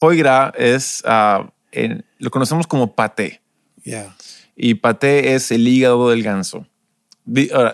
foie 0.00 0.16
gras 0.16 0.52
es, 0.58 1.02
ah, 1.06 1.50
en- 1.72 2.04
lo 2.18 2.30
conocemos 2.30 2.66
como 2.66 2.94
paté. 2.94 3.40
Yeah. 3.84 4.16
Y 4.56 4.74
paté 4.74 5.34
es 5.34 5.50
el 5.52 5.66
hígado 5.68 6.10
del 6.10 6.22
ganso. 6.22 6.66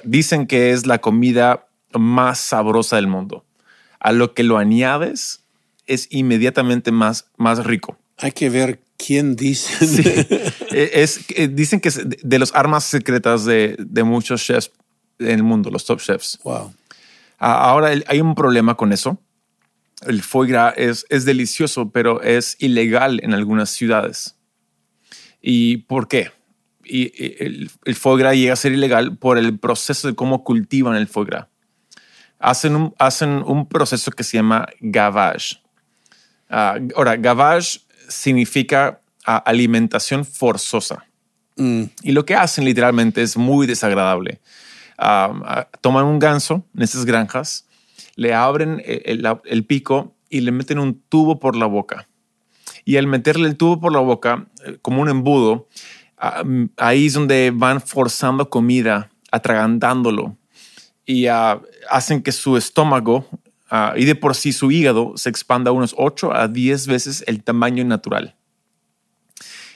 Dicen 0.04 0.46
que 0.46 0.72
es 0.72 0.86
la 0.86 0.98
comida 0.98 1.66
más 1.92 2.38
sabrosa 2.40 2.96
del 2.96 3.06
mundo. 3.06 3.44
A 4.00 4.12
lo 4.12 4.34
que 4.34 4.42
lo 4.42 4.58
añades 4.58 5.40
es 5.86 6.08
inmediatamente 6.10 6.92
más, 6.92 7.26
más 7.36 7.64
rico. 7.64 7.96
Hay 8.18 8.32
que 8.32 8.50
ver 8.50 8.80
quién 8.98 9.36
dice. 9.36 10.26
Eh, 10.72 10.90
es, 11.02 11.20
eh, 11.34 11.48
dicen 11.48 11.80
que 11.80 11.88
es 11.88 12.00
de- 12.06 12.38
las 12.38 12.54
armas 12.54 12.84
secretas 12.84 13.46
de, 13.46 13.76
de 13.78 14.02
muchos 14.04 14.44
chefs 14.44 14.70
en 15.18 15.28
el 15.30 15.42
mundo, 15.42 15.70
los 15.70 15.86
top 15.86 16.00
chefs. 16.00 16.38
wow. 16.44 16.70
Ah, 17.38 17.70
Ahora 17.70 17.88
hay 18.06 18.20
un 18.20 18.34
problema 18.34 18.74
con 18.76 18.92
eso. 18.92 19.16
El 20.02 20.22
foie 20.22 20.50
gras 20.50 20.74
es, 20.76 21.06
es 21.08 21.24
delicioso, 21.24 21.90
pero 21.90 22.22
es 22.22 22.56
ilegal 22.58 23.20
en 23.22 23.32
algunas 23.32 23.70
ciudades. 23.70 24.36
¿Y 25.40 25.78
por 25.78 26.08
qué? 26.08 26.32
Y, 26.84 27.12
el, 27.42 27.70
el 27.84 27.94
foie 27.94 28.18
gras 28.18 28.34
llega 28.34 28.52
a 28.52 28.56
ser 28.56 28.72
ilegal 28.72 29.16
por 29.16 29.38
el 29.38 29.58
proceso 29.58 30.08
de 30.08 30.14
cómo 30.14 30.44
cultivan 30.44 30.96
el 30.96 31.08
foie 31.08 31.26
gras. 31.26 31.46
Hacen 32.38 32.76
un, 32.76 32.94
hacen 32.98 33.42
un 33.46 33.66
proceso 33.68 34.10
que 34.10 34.22
se 34.22 34.36
llama 34.36 34.66
gavage. 34.80 35.56
Ah, 36.48 36.78
ahora, 36.94 37.16
gavage 37.16 37.80
significa 38.08 39.00
ah, 39.24 39.38
alimentación 39.38 40.24
forzosa. 40.24 41.04
Y 42.02 42.12
lo 42.12 42.26
que 42.26 42.34
hacen 42.34 42.66
literalmente 42.66 43.22
es 43.22 43.34
muy 43.36 43.66
desagradable. 43.66 44.40
Ah, 44.98 45.66
toman 45.80 46.04
un 46.04 46.18
ganso 46.18 46.66
en 46.74 46.82
esas 46.82 47.06
granjas, 47.06 47.66
le 48.16 48.34
abren 48.34 48.82
el, 48.84 49.24
el- 49.44 49.64
pico 49.64 50.14
y 50.28 50.40
le 50.40 50.50
meten 50.50 50.78
un 50.80 51.00
tubo 51.08 51.38
por 51.38 51.54
la 51.54 51.66
boca. 51.66 52.08
Y 52.84 52.96
al 52.96 53.06
meterle 53.06 53.48
el 53.48 53.56
tubo 53.56 53.78
por 53.80 53.92
la 53.92 54.00
boca, 54.00 54.46
eh, 54.64 54.78
como 54.82 55.02
un 55.02 55.08
embudo, 55.08 55.68
ah, 56.18 56.42
mm, 56.44 56.70
ahí 56.78 57.06
es 57.06 57.12
donde 57.12 57.52
van 57.54 57.80
forzando 57.80 58.50
comida, 58.50 59.10
atragantándolo. 59.30 60.36
Y 61.04 61.26
ah, 61.26 61.60
hacen 61.90 62.22
que 62.22 62.32
su 62.32 62.56
estómago 62.56 63.26
ah, 63.70 63.94
y 63.96 64.04
de 64.06 64.14
por 64.14 64.34
sí 64.34 64.52
su 64.52 64.70
hígado 64.70 65.12
se 65.16 65.28
expanda 65.28 65.70
unos 65.70 65.94
8 65.96 66.34
a 66.34 66.48
10 66.48 66.86
veces 66.86 67.24
el 67.26 67.44
tamaño 67.44 67.84
natural. 67.84 68.34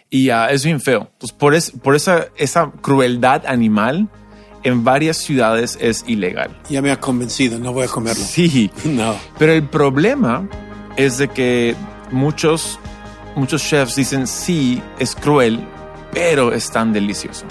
Y 0.09 0.31
ah, 0.31 0.49
es 0.51 0.65
bien 0.65 0.81
feo. 0.81 1.11
Entonces, 1.13 1.37
por, 1.37 1.81
por 1.83 1.95
esa, 1.95 2.27
esa 2.37 2.73
crueldad 2.81 3.47
animal, 3.47 4.09
en 4.63 4.85
varias 4.85 5.17
ciudades 5.17 5.79
es 5.81 6.05
ilegal. 6.07 6.57
Ya 6.69 6.83
me 6.83 6.91
ha 6.91 7.01
convencido, 7.01 7.59
no 7.59 7.73
voy 7.73 7.85
a 7.85 7.89
comerlo. 7.89 8.23
Sí, 8.25 8.71
No. 8.85 9.15
pero 9.39 9.53
el 9.53 9.69
problema 9.69 10.49
es 10.97 11.19
de 11.19 11.29
que 11.29 11.75
muchos, 12.11 12.79
muchos 13.37 13.63
chefs 13.63 13.97
dicen 13.97 14.27
sí, 14.27 14.83
es 14.99 15.15
cruel, 15.15 15.61
pero 16.13 16.53
es 16.53 16.71
tan 16.71 16.93
delicioso. 16.93 17.47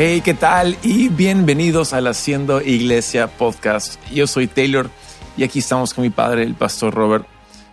Hey, 0.00 0.20
¿qué 0.24 0.32
tal? 0.32 0.78
Y 0.84 1.08
bienvenidos 1.08 1.92
al 1.92 2.06
Haciendo 2.06 2.62
Iglesia 2.62 3.26
Podcast. 3.26 3.98
Yo 4.12 4.28
soy 4.28 4.46
Taylor 4.46 4.92
y 5.36 5.42
aquí 5.42 5.58
estamos 5.58 5.92
con 5.92 6.04
mi 6.04 6.10
padre, 6.10 6.44
el 6.44 6.54
pastor 6.54 6.94
Robert. 6.94 7.26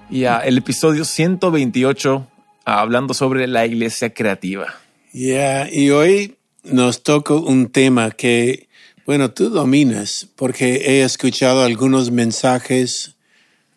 Y 0.09 0.25
ah, 0.25 0.39
el 0.39 0.57
episodio 0.57 1.05
128, 1.05 2.27
ah, 2.65 2.81
hablando 2.81 3.13
sobre 3.13 3.45
la 3.45 3.67
iglesia 3.67 4.11
creativa. 4.11 4.73
Yeah, 5.13 5.71
y 5.71 5.91
hoy 5.91 6.37
nos 6.63 7.03
toca 7.03 7.35
un 7.35 7.67
tema 7.67 8.09
que, 8.09 8.69
bueno, 9.05 9.29
tú 9.29 9.51
dominas, 9.51 10.27
porque 10.35 10.77
he 10.77 11.03
escuchado 11.03 11.61
algunos 11.61 12.09
mensajes 12.09 13.17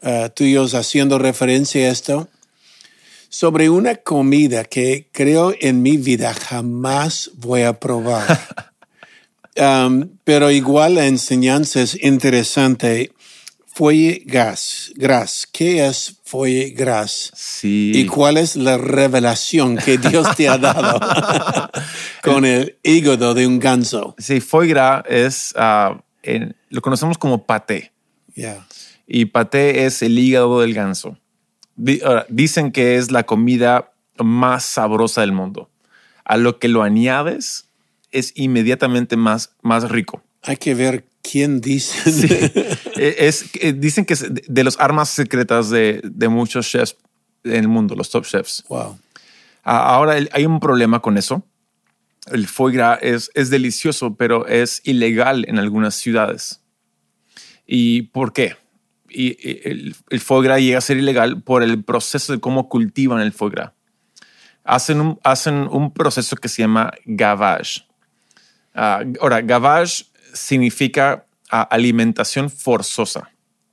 ah, 0.01 0.31
tuyos 0.35 0.73
haciendo 0.73 1.19
referencia 1.19 1.87
a 1.87 1.91
esto, 1.91 2.29
sobre 3.29 3.69
una 3.71 3.97
comida 3.97 4.65
que 4.65 5.09
creo 5.13 5.55
en 5.61 5.83
mi 5.83 5.97
vida 5.97 6.33
jamás 6.35 7.31
voy 7.37 7.63
a 7.63 7.79
probar. 7.79 8.27
Um, 9.61 10.11
pero 10.23 10.53
igual 10.53 10.95
la 10.95 11.07
enseñanza 11.07 11.83
es 11.83 11.99
interesante. 12.05 13.11
Foie 13.67 14.23
gras, 14.25 14.93
gras. 14.95 15.49
¿Qué 15.51 15.85
es 15.85 16.15
foie 16.23 16.71
gras? 16.71 17.33
Sí. 17.35 17.91
¿Y 17.93 18.07
cuál 18.07 18.37
es 18.37 18.55
la 18.55 18.79
revelación 18.79 19.77
que 19.77 19.99
Dios 19.99 20.29
te 20.37 20.49
ha 20.49 20.59
dado 20.59 21.01
con 22.23 22.45
el 22.45 22.77
hígado 22.85 23.35
de 23.35 23.49
un 23.49 23.59
ganso? 23.59 24.15
Sí, 24.19 24.41
foie 24.41 24.69
gras 24.69 25.03
es, 25.09 25.53
en- 26.23 26.55
lo 26.69 26.81
conocemos 26.81 27.19
como 27.19 27.45
paté. 27.45 27.91
Yeah. 28.35 28.65
Y 29.09 29.25
paté 29.25 29.87
es 29.87 30.03
el 30.03 30.17
hígado 30.21 30.61
del 30.61 30.73
ganso. 30.73 31.19
Dicen 32.29 32.73
que 32.73 32.97
es 32.97 33.11
la 33.11 33.25
comida 33.25 33.93
más 34.19 34.65
sabrosa 34.65 35.21
del 35.23 35.33
mundo. 35.33 35.71
A 36.25 36.37
lo 36.37 36.59
que 36.59 36.69
lo 36.69 36.83
añades 36.83 37.69
es 38.11 38.33
inmediatamente 38.37 39.17
más, 39.17 39.51
más 39.63 39.89
rico. 39.91 40.23
Hay 40.43 40.57
que 40.57 40.75
ver 40.75 41.05
quién 41.23 41.61
dice. 41.61 42.53
Eh, 43.01 43.29
es, 43.29 43.45
eh, 43.61 43.73
dicen 43.73 44.05
que 44.05 44.15
es 44.15 44.27
de- 44.29 44.65
las 44.65 44.77
armas 44.81 45.09
secretas 45.09 45.71
de, 45.71 46.01
de 46.03 46.29
muchos 46.29 46.69
chefs 46.69 46.97
en 47.45 47.53
el 47.55 47.69
mundo, 47.69 47.95
los 47.95 48.11
top 48.11 48.25
chefs. 48.27 48.65
Wow. 48.69 48.99
Ah, 49.63 49.95
Ahora 49.95 50.17
hay 50.33 50.45
un 50.47 50.59
problema 50.59 51.01
con 51.01 51.17
eso. 51.17 51.45
El 52.27 52.49
foie 52.49 52.75
gras 52.75 52.99
es, 53.01 53.31
es 53.35 53.51
delicioso, 53.51 54.17
pero 54.17 54.49
es 54.49 54.81
ilegal 54.83 55.45
en 55.47 55.61
algunas 55.61 55.95
ciudades. 55.95 56.61
¿Y 57.69 58.03
por 58.03 58.33
qué? 58.33 58.57
Y, 59.11 59.29
y 59.49 59.61
el, 59.65 59.97
el 60.11 60.21
foie 60.21 60.45
gras 60.49 60.61
llega 60.61 60.79
a 60.79 60.83
ser 60.83 60.97
ilegal 60.99 61.43
por 61.43 61.63
el 61.63 61.83
proceso 61.85 62.33
de 62.33 62.41
cómo 62.41 62.69
cultivan 62.69 63.21
el 63.21 63.33
foie 63.33 63.51
gras. 63.53 63.73
Hacen 64.65 65.01
un, 65.01 65.19
hacen 65.25 65.67
un 65.71 65.93
proceso 65.93 66.37
que 66.37 66.49
se 66.49 66.63
llama 66.63 66.93
gavage. 67.07 67.87
Ah, 68.75 69.03
ahora, 69.21 69.41
gavage 69.41 70.05
significa 70.35 71.25
ah, 71.51 71.63
alimentación 71.71 72.51
forzosa. 72.51 73.31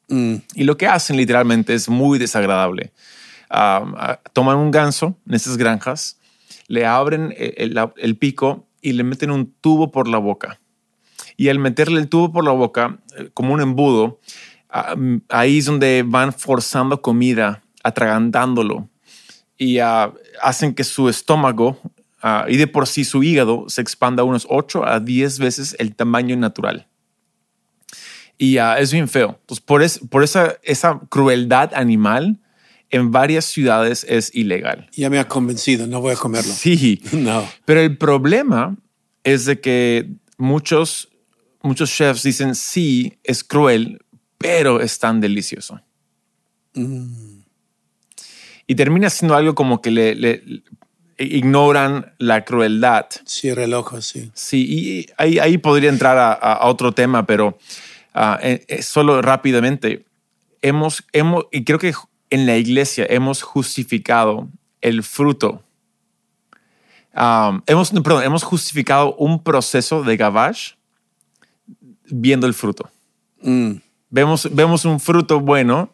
Y 0.08 0.64
lo 0.64 0.78
que 0.78 0.86
hacen 0.88 1.18
literalmente 1.18 1.74
es 1.74 1.90
muy 1.90 2.20
desagradable. 2.20 2.94
Ah, 3.50 4.20
toman 4.34 4.58
un 4.58 4.70
ganso 4.72 5.18
en 5.28 5.34
esas 5.34 5.58
granjas, 5.58 6.20
le 6.68 6.86
abren 6.86 7.34
el, 7.38 7.76
el- 7.78 7.90
el 7.98 8.18
pico 8.18 8.68
y 8.82 8.94
le 8.94 9.04
meten 9.04 9.32
un 9.32 9.52
tubo 9.62 9.92
por 9.92 10.08
la 10.08 10.18
boca. 10.20 10.60
Y 11.38 11.50
al 11.50 11.60
meterle 11.60 12.00
el 12.00 12.08
tubo 12.08 12.32
por 12.32 12.44
la 12.46 12.52
boca, 12.52 13.00
eh, 13.18 13.30
como 13.34 13.54
un 13.54 13.62
embudo, 13.62 14.20
mm, 14.20 14.55
ahí 15.30 15.58
es 15.60 15.66
donde 15.66 16.04
van 16.06 16.34
forzando 16.34 17.02
comida, 17.02 17.62
atragantándolo. 17.84 18.90
Y 19.58 19.80
ah, 19.80 20.12
hacen 20.42 20.74
que 20.76 20.84
su 20.84 21.08
estómago 21.08 21.80
ah, 22.22 22.46
y 22.50 22.58
de 22.58 22.68
por 22.68 22.88
sí 22.88 23.06
su 23.06 23.24
hígado 23.24 23.66
se 23.70 23.82
expanda 23.82 24.24
unos 24.24 24.46
8 24.50 24.86
a 24.86 25.00
10 25.00 25.40
veces 25.40 25.76
el 25.80 25.96
tamaño 25.96 26.36
natural. 26.36 26.88
Y 28.38 28.58
ah, 28.58 28.78
es 28.80 28.92
bien 28.92 29.08
feo. 29.08 29.38
Entonces, 29.42 29.64
por, 29.66 29.82
es- 29.82 30.00
por 30.10 30.24
esa, 30.24 30.58
esa 30.64 31.00
crueldad 31.10 31.74
animal, 31.74 32.40
en 32.90 33.12
varias 33.12 33.46
ciudades 33.46 34.06
es 34.08 34.34
ilegal. 34.36 34.88
Ya 34.94 35.10
me 35.10 35.20
ha 35.20 35.28
convencido, 35.28 35.88
no 35.88 36.02
voy 36.02 36.14
a 36.14 36.18
comerlo. 36.18 36.54
Sí, 36.54 37.02
No. 37.14 37.48
pero 37.66 37.80
el 37.82 37.98
problema 37.98 38.76
es 39.24 39.46
de 39.46 39.60
que 39.60 40.10
muchos, 40.38 41.10
muchos 41.62 41.90
chefs 41.92 42.24
dicen 42.24 42.54
sí, 42.56 43.18
es 43.24 43.44
cruel, 43.44 44.00
pero 44.46 44.80
es 44.80 45.00
tan 45.00 45.20
delicioso. 45.20 45.82
Y 48.68 48.76
termina 48.76 49.10
siendo 49.10 49.36
algo 49.36 49.56
como 49.56 49.82
que 49.82 49.90
le, 49.90 50.14
le- 50.14 50.44
le 50.46 50.64
ignoran 51.18 52.14
la 52.20 52.46
crueldad. 52.46 53.08
El 53.44 53.74
ojo, 53.74 54.02
sí. 54.02 54.30
Sí, 54.36 54.66
y 54.70 55.08
ahí, 55.18 55.40
ahí 55.40 55.58
podría 55.58 55.90
entrar 55.90 56.18
a, 56.42 56.68
otro 56.68 56.92
tema, 56.92 57.26
pero 57.26 57.58
ah, 58.14 58.38
eh, 58.44 58.64
eh, 58.68 58.84
solo 58.84 59.20
rápidamente, 59.24 60.06
hemos, 60.62 61.04
hemos, 61.12 61.46
y 61.52 61.64
creo 61.64 61.80
que 61.80 61.94
en 62.30 62.46
la 62.46 62.58
iglesia 62.58 63.08
hemos 63.10 63.42
justificado 63.42 64.48
el 64.82 65.02
fruto. 65.02 65.64
Ah, 67.16 67.62
hemos, 67.66 67.90
perdón, 67.92 68.24
hemos 68.24 68.44
justificado 68.44 69.16
un 69.16 69.42
proceso 69.44 70.04
de 70.04 70.18
gavage 70.18 70.76
viendo 72.10 72.46
el 72.46 72.54
fruto. 72.54 72.92
Mm. 73.42 73.78
Vemos, 74.16 74.48
vemos 74.56 74.86
un 74.86 75.02
fruto 75.02 75.42
bueno, 75.42 75.94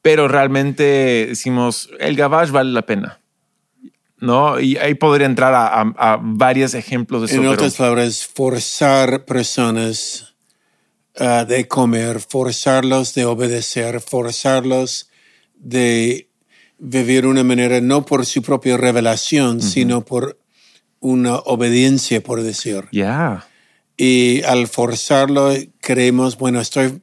pero 0.00 0.26
realmente 0.26 1.26
decimos, 1.28 1.90
el 1.98 2.16
gavage 2.16 2.50
vale 2.50 2.70
la 2.72 2.80
pena. 2.86 3.18
¿No? 4.16 4.58
Y 4.58 4.78
ahí 4.78 4.94
podría 4.94 5.26
entrar 5.26 5.52
a, 5.52 5.66
a- 5.82 5.94
a 6.12 6.18
varios 6.22 6.72
ejemplos 6.72 7.20
de 7.20 7.26
eso. 7.26 7.36
En 7.42 7.46
otras 7.48 7.74
palabras, 7.76 8.26
forzar 8.26 9.26
personas 9.26 10.34
ah, 11.18 11.44
de 11.46 11.68
comer, 11.68 12.20
forzarlos 12.20 13.12
de 13.14 13.26
obedecer, 13.26 14.00
forzarlos 14.00 15.10
de 15.56 16.28
vivir 16.78 17.26
una 17.26 17.44
manera 17.44 17.82
no 17.82 18.06
por 18.06 18.24
su 18.24 18.40
propia 18.40 18.78
revelación, 18.78 19.60
sino 19.60 20.04
por 20.06 20.38
una 21.00 21.36
obediencia, 21.36 22.22
por 22.22 22.42
decir. 22.42 22.88
Yeah. 22.92 23.46
Y 23.98 24.42
al 24.44 24.68
forzarlo, 24.68 25.50
creemos, 25.80 26.38
bueno, 26.38 26.60
estoy 26.60 27.00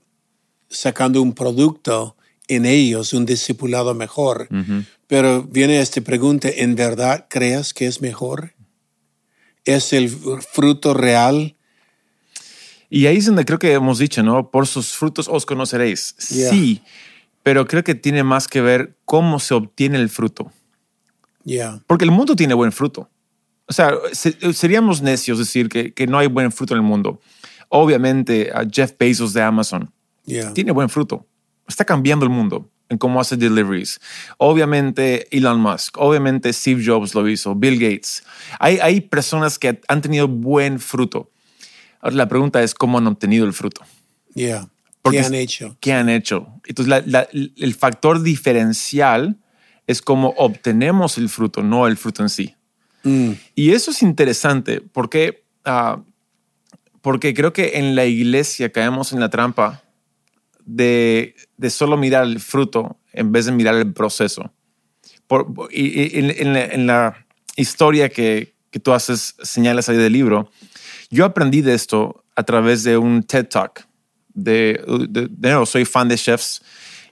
sacando 0.70 1.22
un 1.22 1.34
producto 1.34 2.16
en 2.48 2.66
ellos, 2.66 3.14
un 3.14 3.26
discipulado 3.26 3.94
mejor. 3.94 4.48
Pero 5.08 5.44
viene 5.44 5.80
esta 5.80 6.02
pregunta, 6.02 6.50
¿en 6.50 6.76
verdad 6.76 7.28
crees 7.30 7.74
que 7.74 7.88
es 7.88 8.02
mejor? 8.02 8.54
¿Es 9.66 9.94
el 9.94 10.10
fruto 10.10 10.94
real? 10.94 11.56
Y 12.90 13.06
ahí 13.08 13.18
es 13.18 13.26
donde 13.26 13.44
creo 13.46 13.60
que 13.60 13.74
hemos 13.74 14.00
dicho, 14.00 14.24
¿no? 14.24 14.50
Por 14.50 14.66
sus 14.68 14.94
frutos 14.94 15.28
os 15.30 15.46
conoceréis. 15.46 16.16
Yeah. 16.30 16.50
Sí, 16.50 16.82
pero 17.44 17.66
creo 17.68 17.84
que 17.84 17.96
tiene 17.96 18.24
más 18.24 18.48
que 18.48 18.62
ver 18.62 18.96
cómo 19.06 19.40
se 19.40 19.54
obtiene 19.54 19.98
el 19.98 20.10
fruto. 20.10 20.52
Yeah. 21.44 21.82
Porque 21.88 22.06
el 22.06 22.12
mundo 22.12 22.36
tiene 22.36 22.54
buen 22.54 22.72
fruto. 22.72 23.10
O 23.68 23.74
sea, 23.74 23.92
se- 24.14 24.54
seríamos 24.54 25.02
necios 25.02 25.38
decir 25.38 25.68
que, 25.68 25.94
que 25.94 26.08
no 26.08 26.18
hay 26.18 26.28
buen 26.28 26.52
fruto 26.54 26.74
en 26.74 26.80
el 26.80 26.86
mundo. 26.88 27.20
Obviamente, 27.68 28.52
a 28.54 28.66
Jeff 28.70 28.94
Bezos 28.98 29.34
de 29.34 29.42
Amazon 29.42 29.92
Yeah. 30.28 30.54
tiene 30.54 30.72
buen 30.74 30.90
fruto. 30.90 31.26
Está 31.68 31.84
cambiando 31.86 32.26
el 32.26 32.30
mundo 32.32 32.70
en 32.90 32.98
cómo 32.98 33.20
hace 33.20 33.36
deliveries. 33.38 34.00
Obviamente 34.38 35.28
Elon 35.36 35.60
Musk, 35.60 35.98
obviamente 35.98 36.52
Steve 36.54 36.84
Jobs 36.86 37.16
lo 37.16 37.28
hizo, 37.28 37.56
Bill 37.56 37.80
Gates. 37.80 38.24
Hay, 38.60 38.78
hay 38.80 39.02
personas 39.02 39.58
que 39.58 39.82
han 39.88 40.02
tenido 40.02 40.28
buen 40.28 40.80
fruto. 40.80 41.32
Ahora 42.02 42.16
la 42.16 42.28
pregunta 42.28 42.62
es 42.62 42.74
cómo 42.76 42.98
han 43.00 43.08
obtenido 43.08 43.46
el 43.46 43.54
fruto. 43.54 43.82
Yeah. 44.36 44.68
Porque 45.02 45.20
¿Qué 45.20 45.26
han 45.26 45.34
hecho? 45.36 45.78
¿Qué 45.80 45.94
han 45.94 46.10
hecho? 46.10 46.48
Entonces, 46.66 46.90
la- 46.90 47.04
la- 47.06 47.28
el 47.32 47.74
factor 47.74 48.22
diferencial 48.22 49.38
es 49.88 50.02
cómo 50.02 50.34
obtenemos 50.38 51.18
el 51.18 51.30
fruto, 51.30 51.64
no 51.64 51.88
el 51.88 51.96
fruto 51.98 52.22
en 52.24 52.30
sí. 52.30 52.56
Mm. 53.04 53.32
Y 53.56 53.72
eso 53.72 53.92
es 53.92 54.02
interesante 54.04 54.82
porque, 54.82 55.46
ah, 55.64 56.02
porque 57.02 57.34
creo 57.34 57.54
que 57.54 57.78
en 57.78 57.96
la 57.96 58.06
iglesia 58.06 58.70
caemos 58.72 59.14
en 59.14 59.22
la 59.22 59.30
trampa 59.30 59.82
de, 60.68 61.34
de 61.56 61.70
solo 61.70 61.98
mirar 61.98 62.26
el 62.26 62.40
fruto 62.40 63.00
en 63.14 63.32
vez 63.32 63.46
de 63.46 63.54
mirar 63.54 63.76
el 63.76 63.94
proceso. 63.94 64.52
Y, 65.72 66.20
en, 66.20 66.86
la, 66.86 67.26
historia 67.56 68.10
que, 68.10 68.54
que 68.70 68.80
tú 68.80 68.94
haces, 68.94 69.36
señalas 69.42 69.90
ahí 69.90 69.98
del 69.98 70.14
libro, 70.14 70.52
yo 71.10 71.26
aprendí 71.26 71.62
de 71.62 71.74
esto 71.74 72.24
a 72.36 72.44
través 72.44 72.84
de 72.84 72.98
un 72.98 73.24
TED 73.24 73.48
Talk. 73.48 73.88
De, 74.34 74.80
de, 75.10 75.28
de 75.32 75.66
soy 75.66 75.84
fan 75.84 76.08
de 76.08 76.16
chefs 76.16 76.62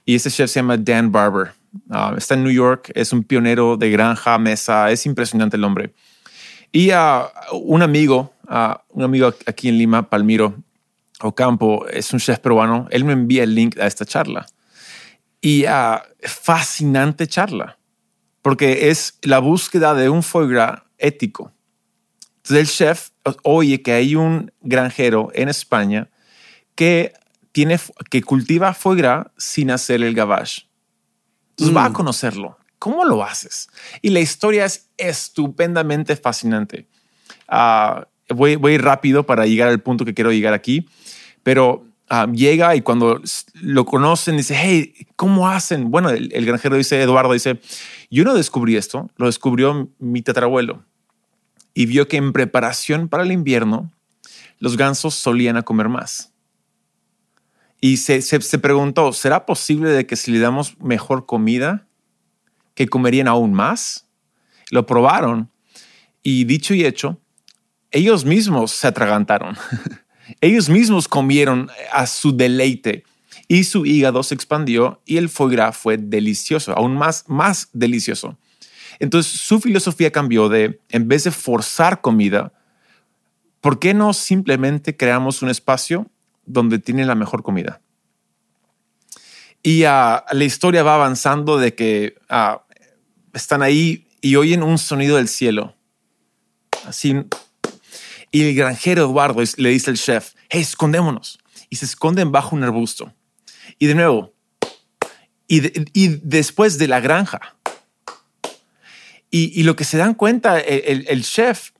y 0.04 0.14
ese 0.14 0.30
chef 0.30 0.48
se 0.48 0.60
llama 0.60 0.76
Dan 0.76 1.10
Barber. 1.10 1.52
Ah, 1.90 2.14
está 2.16 2.34
en 2.34 2.44
New 2.44 2.52
York, 2.52 2.92
es 2.94 3.12
un 3.12 3.24
pionero 3.24 3.76
de 3.76 3.90
granja, 3.90 4.38
mesa, 4.38 4.92
es 4.92 5.04
impresionante 5.06 5.56
el 5.56 5.64
hombre. 5.64 5.92
Y 6.70 6.90
ah, 6.90 7.28
un 7.52 7.82
amigo, 7.82 8.32
ah, 8.46 8.84
un 8.90 9.02
amigo 9.02 9.34
aquí 9.46 9.68
en 9.68 9.78
Lima, 9.78 10.08
Palmiro 10.08 10.54
Ocampo, 11.22 11.86
es 11.88 12.12
un 12.12 12.18
chef 12.18 12.40
peruano, 12.40 12.86
él 12.90 13.04
me 13.04 13.12
envía 13.12 13.42
el 13.44 13.54
link 13.54 13.78
a 13.78 13.86
esta 13.86 14.04
charla. 14.04 14.46
Y 15.40 15.64
ah, 15.64 16.02
fascinante 16.22 17.26
charla, 17.26 17.78
porque 18.42 18.90
es 18.90 19.18
la 19.22 19.38
búsqueda 19.38 19.94
de 19.94 20.08
un 20.08 20.22
foie 20.22 20.48
gras 20.48 20.82
ético. 20.98 21.52
Entonces 22.36 22.58
el 22.58 22.68
chef 22.68 23.10
oye 23.42 23.82
que 23.82 23.92
hay 23.92 24.14
un 24.14 24.52
granjero 24.60 25.30
en 25.34 25.48
España 25.48 26.10
que, 26.74 27.12
tiene, 27.52 27.78
que 28.10 28.22
cultiva 28.22 28.74
foie 28.74 28.98
gras 28.98 29.26
sin 29.36 29.70
hacer 29.70 30.02
el 30.02 30.14
gavage. 30.14 30.68
Entonces 31.50 31.76
va 31.76 31.86
a 31.86 31.92
conocerlo. 31.92 32.58
¿Cómo 32.78 33.04
lo 33.04 33.24
haces? 33.24 33.68
Y 34.02 34.10
la 34.10 34.20
historia 34.20 34.66
es 34.66 34.90
estupendamente 34.98 36.14
fascinante. 36.14 36.86
Ah, 37.48 38.06
voy, 38.28 38.56
voy 38.56 38.76
rápido 38.76 39.24
para 39.24 39.46
llegar 39.46 39.68
al 39.68 39.80
punto 39.80 40.04
que 40.04 40.14
quiero 40.14 40.30
llegar 40.30 40.52
aquí, 40.52 40.86
pero 41.46 41.86
ah, 42.08 42.26
llega 42.26 42.74
y 42.74 42.80
cuando 42.80 43.22
lo 43.54 43.86
conocen 43.86 44.36
dice, 44.36 44.56
hey, 44.58 45.06
¿cómo 45.14 45.48
hacen? 45.48 45.92
Bueno, 45.92 46.10
el, 46.10 46.44
granjero 46.44 46.74
dice, 46.74 47.00
Eduardo 47.00 47.34
dice, 47.34 47.60
yo 48.10 48.24
no 48.24 48.34
descubrí 48.34 48.74
esto, 48.74 49.10
lo 49.16 49.26
descubrió 49.26 49.88
mi 50.00 50.22
tatarabuelo 50.22 50.82
y 51.72 51.86
vio 51.86 52.08
que 52.08 52.16
en 52.16 52.32
preparación 52.32 53.08
para 53.08 53.22
el 53.22 53.30
invierno 53.30 53.92
los 54.58 54.76
gansos 54.76 55.14
solían 55.14 55.62
comer 55.62 55.88
más. 55.88 56.32
Y 57.80 57.98
se, 57.98 58.22
se, 58.22 58.40
se 58.40 58.58
preguntó, 58.58 59.12
¿será 59.12 59.46
posible 59.46 59.90
de 59.90 60.04
que 60.04 60.16
si 60.16 60.32
le 60.32 60.40
damos 60.40 60.76
mejor 60.80 61.26
comida, 61.26 61.86
que 62.74 62.88
comerían 62.88 63.28
aún 63.28 63.52
más? 63.52 64.08
Lo 64.72 64.84
probaron 64.84 65.48
y 66.24 66.42
dicho 66.42 66.74
y 66.74 66.84
hecho, 66.84 67.20
ellos 67.92 68.24
mismos 68.24 68.72
se 68.72 68.88
atragantaron. 68.88 69.56
ellos 70.40 70.68
mismos 70.68 71.08
comieron 71.08 71.70
a 71.92 72.06
su 72.06 72.36
deleite 72.36 73.04
y 73.48 73.64
su 73.64 73.86
hígado 73.86 74.22
se 74.22 74.34
expandió 74.34 75.00
y 75.04 75.16
el 75.18 75.28
foie 75.28 75.56
gras 75.56 75.76
fue 75.76 75.96
delicioso, 75.98 76.76
aún 76.76 76.96
más, 76.96 77.24
más 77.28 77.68
delicioso. 77.72 78.36
Entonces 78.98 79.32
su 79.32 79.60
filosofía 79.60 80.10
cambió 80.10 80.48
de, 80.48 80.80
en 80.88 81.08
vez 81.08 81.24
de 81.24 81.30
forzar 81.30 82.00
comida, 82.00 82.52
¿por 83.60 83.78
qué 83.78 83.94
no 83.94 84.12
simplemente 84.12 84.96
creamos 84.96 85.42
un 85.42 85.48
espacio 85.48 86.10
donde 86.44 86.78
tienen 86.78 87.06
la 87.06 87.14
mejor 87.14 87.42
comida? 87.42 87.80
Y 89.62 89.84
ah, 89.84 90.24
la 90.30 90.44
historia 90.44 90.82
va 90.82 90.94
avanzando 90.94 91.58
de 91.58 91.74
que 91.74 92.14
ah, 92.28 92.62
están 93.32 93.62
ahí 93.62 94.06
y 94.20 94.36
oyen 94.36 94.62
un 94.62 94.78
sonido 94.78 95.16
del 95.16 95.28
cielo. 95.28 95.74
Así. 96.86 97.14
Y 98.36 98.42
el 98.42 98.54
granjero 98.54 99.04
Eduardo 99.04 99.42
le 99.56 99.70
dice 99.70 99.88
al 99.88 99.96
chef, 99.96 100.34
escondémonos. 100.50 101.38
Y 101.70 101.76
se 101.76 101.86
esconden 101.86 102.32
bajo 102.32 102.54
un 102.54 102.64
arbusto. 102.64 103.10
Y 103.78 103.86
de 103.86 103.94
nuevo, 103.94 104.34
y, 105.48 105.60
de- 105.60 105.86
y 105.94 106.08
después 106.22 106.76
de 106.76 106.86
la 106.86 107.00
granja. 107.00 107.56
Y, 109.30 109.62
lo 109.62 109.74
que 109.74 109.84
se 109.84 109.96
dan 109.96 110.12
cuenta 110.12 110.60
el, 110.60 111.24
chef 111.24 111.70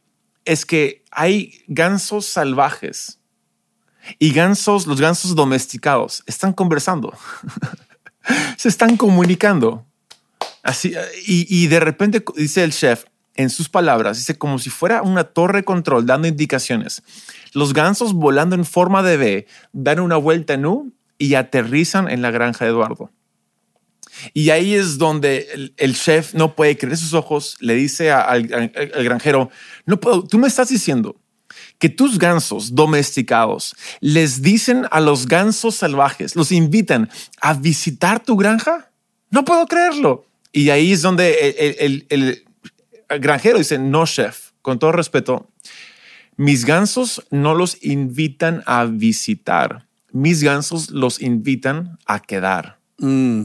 es 0.47 0.65
que 0.65 1.05
hay 1.11 1.63
gansos 1.67 2.25
salvajes 2.25 3.21
y 4.19 4.33
gansos, 4.33 4.87
los 4.87 4.99
gansos 4.99 5.35
domesticados, 5.35 6.23
están 6.25 6.55
conversando, 6.55 7.13
se 8.57 8.71
están 8.71 8.97
comunicando. 8.97 9.87
Así, 10.63 10.95
y 11.27 11.67
de 11.67 11.81
repente 11.81 12.25
dice 12.35 12.65
el 12.65 12.73
chef, 12.73 13.05
en 13.37 13.51
sus 13.51 13.69
palabras, 13.69 14.19
dice 14.19 14.37
como 14.39 14.59
si 14.59 14.71
fuera 14.71 15.03
una 15.03 15.25
torre 15.25 15.65
control 15.65 16.07
dando 16.07 16.29
indicaciones. 16.29 17.03
Los 17.53 17.73
gansos 17.73 18.13
volando 18.13 18.55
en 18.55 18.65
forma 18.65 19.03
de 19.03 19.17
V 19.17 19.47
dan 19.73 20.01
una 20.01 20.17
vuelta 20.17 20.55
en 20.55 20.67
U 20.67 20.93
y 21.19 21.35
aterrizan 21.35 22.09
en 22.09 22.23
la 22.23 22.31
granja 22.31 22.65
de 22.65 22.71
Eduardo. 22.71 23.11
Y 24.33 24.51
ahí 24.51 24.75
es 24.75 24.97
donde 24.99 25.73
el, 25.77 25.95
chef 25.97 26.35
no 26.35 26.55
puede 26.55 26.79
creer 26.79 26.97
sus 26.97 27.13
ojos, 27.13 27.57
le 27.61 27.75
dice 27.75 28.11
al, 28.11 28.49
al- 28.53 29.05
granjero, 29.05 29.51
no 29.85 30.01
puedo, 30.01 30.25
tú 30.25 30.39
me 30.39 30.49
estás 30.49 30.69
diciendo 30.69 31.17
que 31.79 31.91
tus 31.91 32.19
gansos 32.19 32.75
domesticados 32.75 33.75
les 34.01 34.41
dicen 34.41 34.87
a 34.91 35.01
los 35.01 35.27
gansos 35.29 35.75
salvajes, 35.75 36.35
los 36.35 36.51
invitan 36.53 37.11
a 37.43 37.53
visitar 37.55 38.21
tu 38.23 38.37
granja. 38.37 38.91
No 39.31 39.45
puedo 39.45 39.67
creerlo. 39.67 40.25
Y 40.53 40.71
ahí 40.71 40.93
es 40.93 41.03
donde 41.03 41.55
el- 41.59 41.77
el- 41.79 42.07
el 42.09 42.46
granjero 43.09 43.59
dice, 43.59 43.79
no, 43.79 44.05
chef, 44.07 44.51
con 44.63 44.79
todo 44.79 44.93
respeto, 44.93 45.49
mis 46.37 46.65
gansos 46.65 47.25
no 47.31 47.55
los 47.55 47.83
invitan 47.83 48.63
a 48.67 48.85
visitar, 48.85 49.87
mis 50.13 50.43
gansos 50.43 50.91
los 50.91 51.21
invitan 51.23 51.99
a 52.07 52.21
quedar. 52.21 52.79
Mm. 52.99 53.43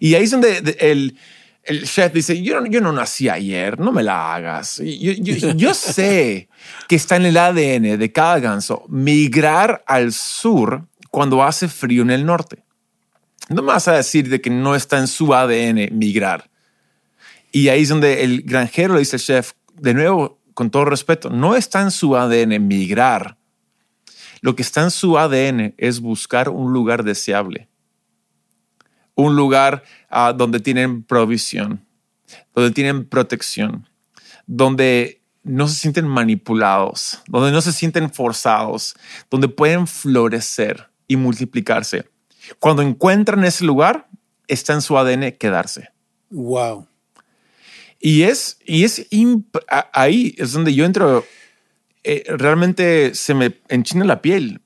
Y 0.00 0.14
ahí 0.14 0.24
es 0.24 0.30
donde 0.30 0.60
de- 0.60 0.76
el, 0.80 1.18
el 1.64 1.84
chef 1.84 2.12
dice, 2.12 2.40
yo 2.42 2.60
no, 2.60 2.66
yo 2.66 2.80
no 2.80 2.92
nací 2.92 3.28
ayer, 3.28 3.78
no 3.80 3.92
me 3.92 4.02
la 4.02 4.34
hagas. 4.34 4.78
Yo, 4.78 5.12
yo- 5.12 5.52
yo 5.54 5.74
sé 5.74 6.48
que 6.88 6.96
está 6.96 7.16
en 7.16 7.26
el 7.26 7.36
ADN 7.36 7.96
de 7.98 8.12
cada 8.12 8.38
ganso 8.40 8.84
migrar 8.88 9.82
al 9.86 10.12
sur 10.12 10.86
cuando 11.10 11.42
hace 11.42 11.68
frío 11.68 12.02
en 12.02 12.10
el 12.10 12.24
norte. 12.24 12.62
No 13.48 13.62
me 13.62 13.68
vas 13.72 13.88
a 13.88 13.92
decir 13.94 14.28
de 14.28 14.40
que 14.40 14.48
no 14.50 14.74
está 14.74 14.98
en 14.98 15.08
su 15.08 15.34
ADN 15.34 15.90
migrar. 15.92 16.48
Y 17.52 17.68
ahí 17.68 17.82
es 17.82 17.88
donde 17.88 18.24
el 18.24 18.42
granjero 18.42 18.94
le 18.94 19.00
dice 19.00 19.16
al 19.16 19.22
chef, 19.22 19.52
de 19.74 19.94
nuevo, 19.94 20.40
con 20.54 20.70
todo 20.70 20.86
respeto, 20.86 21.30
no 21.30 21.54
está 21.54 21.80
en 21.82 21.90
su 21.90 22.16
ADN 22.16 22.66
migrar. 22.66 23.36
Lo 24.40 24.56
que 24.56 24.62
está 24.62 24.82
en 24.82 24.90
su 24.90 25.18
ADN 25.18 25.74
es 25.76 26.00
buscar 26.00 26.48
un 26.48 26.72
lugar 26.72 27.04
deseable 27.04 27.68
un 29.14 29.36
lugar 29.36 29.82
ah, 30.08 30.32
donde 30.32 30.60
tienen 30.60 31.02
provisión, 31.02 31.84
donde 32.54 32.70
tienen 32.70 33.08
protección, 33.08 33.88
donde 34.46 35.22
no 35.42 35.68
se 35.68 35.74
sienten 35.74 36.06
manipulados, 36.06 37.20
donde 37.26 37.50
no 37.50 37.60
se 37.60 37.72
sienten 37.72 38.12
forzados, 38.12 38.94
donde 39.30 39.48
pueden 39.48 39.86
florecer 39.86 40.88
y 41.08 41.16
multiplicarse. 41.16 42.08
Cuando 42.58 42.82
encuentran 42.82 43.44
ese 43.44 43.64
lugar, 43.64 44.08
está 44.48 44.72
en 44.72 44.82
su 44.82 44.96
ADN 44.96 45.32
quedarse. 45.32 45.90
Wow. 46.30 46.86
Y 48.04 48.22
es, 48.22 48.58
y 48.66 48.82
es 48.82 49.06
ahí 49.92 50.34
es 50.36 50.52
donde 50.52 50.74
yo 50.74 50.84
entro. 50.84 51.24
eh, 52.02 52.24
realmente 52.26 53.14
se 53.14 53.32
me 53.32 53.60
enchina 53.68 54.04
la 54.04 54.20
piel, 54.20 54.60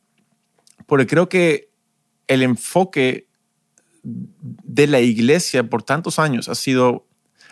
porque 0.87 1.07
creo 1.07 1.29
que 1.29 1.71
el 2.29 2.43
enfoque 2.43 3.29
de 4.03 4.87
la 4.87 5.01
iglesia 5.01 5.65
por 5.65 5.83
tantos 5.83 6.19
años 6.19 6.49
ha 6.49 6.55
sido 6.55 7.07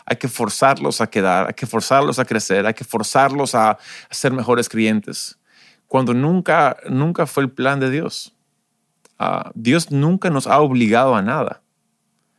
hay 0.07 0.17
que 0.17 0.29
forzarlos 0.29 1.01
a 1.01 1.07
quedar, 1.07 1.49
hay 1.49 1.55
que 1.55 1.67
forzarlos 1.67 2.19
a 2.19 2.25
crecer, 2.25 2.67
hay 2.67 2.75
que 2.75 2.85
forzarlos 2.85 3.55
a, 3.55 3.73
a 3.73 3.79
ser 4.11 4.33
mejores 4.33 4.69
creyentes, 4.71 5.39
cuando 5.87 6.15
nunca, 6.15 6.79
nunca 6.89 7.27
fue 7.27 7.43
el 7.43 7.51
plan 7.51 7.79
de 7.79 7.91
Dios. 7.91 8.35
Ah, 9.19 9.53
Dios 9.55 9.91
nunca 9.91 10.31
nos 10.31 10.47
ha 10.47 10.61
obligado 10.61 11.15
a 11.15 11.23
nada. 11.23 11.63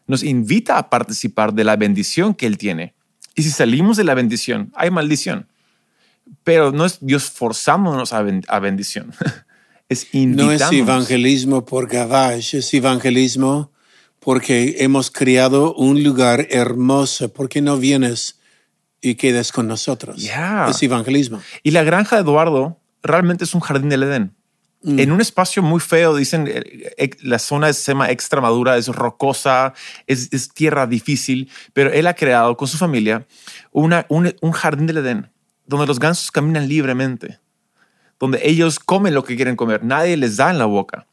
Nos 0.07 0.23
invita 0.23 0.77
a 0.77 0.89
participar 0.89 1.53
de 1.53 1.63
la 1.63 1.75
bendición 1.75 2.33
que 2.33 2.47
Él 2.47 2.57
tiene. 2.57 2.94
Y 3.35 3.43
si 3.43 3.51
salimos 3.51 3.97
de 3.97 4.05
la 4.05 4.13
bendición, 4.13 4.71
hay 4.75 4.89
maldición. 4.91 5.47
Pero 6.43 6.71
no 6.71 6.85
es 6.85 6.97
Dios 7.01 7.29
forzándonos 7.29 8.13
a, 8.13 8.21
ben- 8.21 8.43
a 8.47 8.59
bendición. 8.59 9.13
es 9.89 10.07
No 10.13 10.51
es 10.51 10.63
evangelismo 10.71 11.65
por 11.65 11.87
gavage, 11.87 12.59
es 12.59 12.73
evangelismo 12.73 13.71
porque 14.19 14.77
hemos 14.79 15.11
creado 15.11 15.75
un 15.75 16.03
lugar 16.03 16.47
hermoso. 16.49 17.31
¿Por 17.31 17.47
qué 17.47 17.61
no 17.61 17.77
vienes 17.77 18.39
y 19.01 19.15
quedas 19.15 19.51
con 19.51 19.67
nosotros? 19.67 20.17
Yeah. 20.17 20.67
Es 20.69 20.81
evangelismo. 20.81 21.41
Y 21.61 21.71
la 21.71 21.83
granja 21.83 22.15
de 22.15 22.23
Eduardo 22.23 22.79
realmente 23.03 23.43
es 23.43 23.53
un 23.53 23.61
jardín 23.61 23.89
del 23.89 24.03
Edén. 24.03 24.33
En 24.85 25.11
un 25.11 25.19
espacio 25.19 25.63
muy 25.63 25.79
feo, 25.79 26.15
dicen, 26.15 26.47
eh, 26.47 26.93
eh, 26.97 27.09
la 27.23 27.39
zona 27.39 27.73
se 27.73 27.91
llama 27.91 28.11
Extremadura, 28.11 28.77
es 28.77 28.87
rocosa, 28.87 29.73
es, 30.05 30.31
es 30.31 30.49
tierra 30.53 30.85
difícil, 30.85 31.49
pero 31.73 31.91
él 31.91 32.05
ha 32.05 32.13
creado 32.13 32.55
con 32.55 32.67
su 32.67 32.77
familia 32.77 33.25
una, 33.71 34.05
un, 34.09 34.35
un 34.41 34.51
jardín 34.51 34.85
del 34.85 34.97
Edén, 34.97 35.31
donde 35.65 35.87
los 35.87 35.99
gansos 35.99 36.29
caminan 36.29 36.67
libremente, 36.67 37.39
donde 38.19 38.39
ellos 38.43 38.79
comen 38.79 39.15
lo 39.15 39.23
que 39.23 39.35
quieren 39.35 39.55
comer, 39.55 39.83
nadie 39.83 40.17
les 40.17 40.37
da 40.37 40.51
en 40.51 40.59
la 40.59 40.65
boca. 40.65 41.07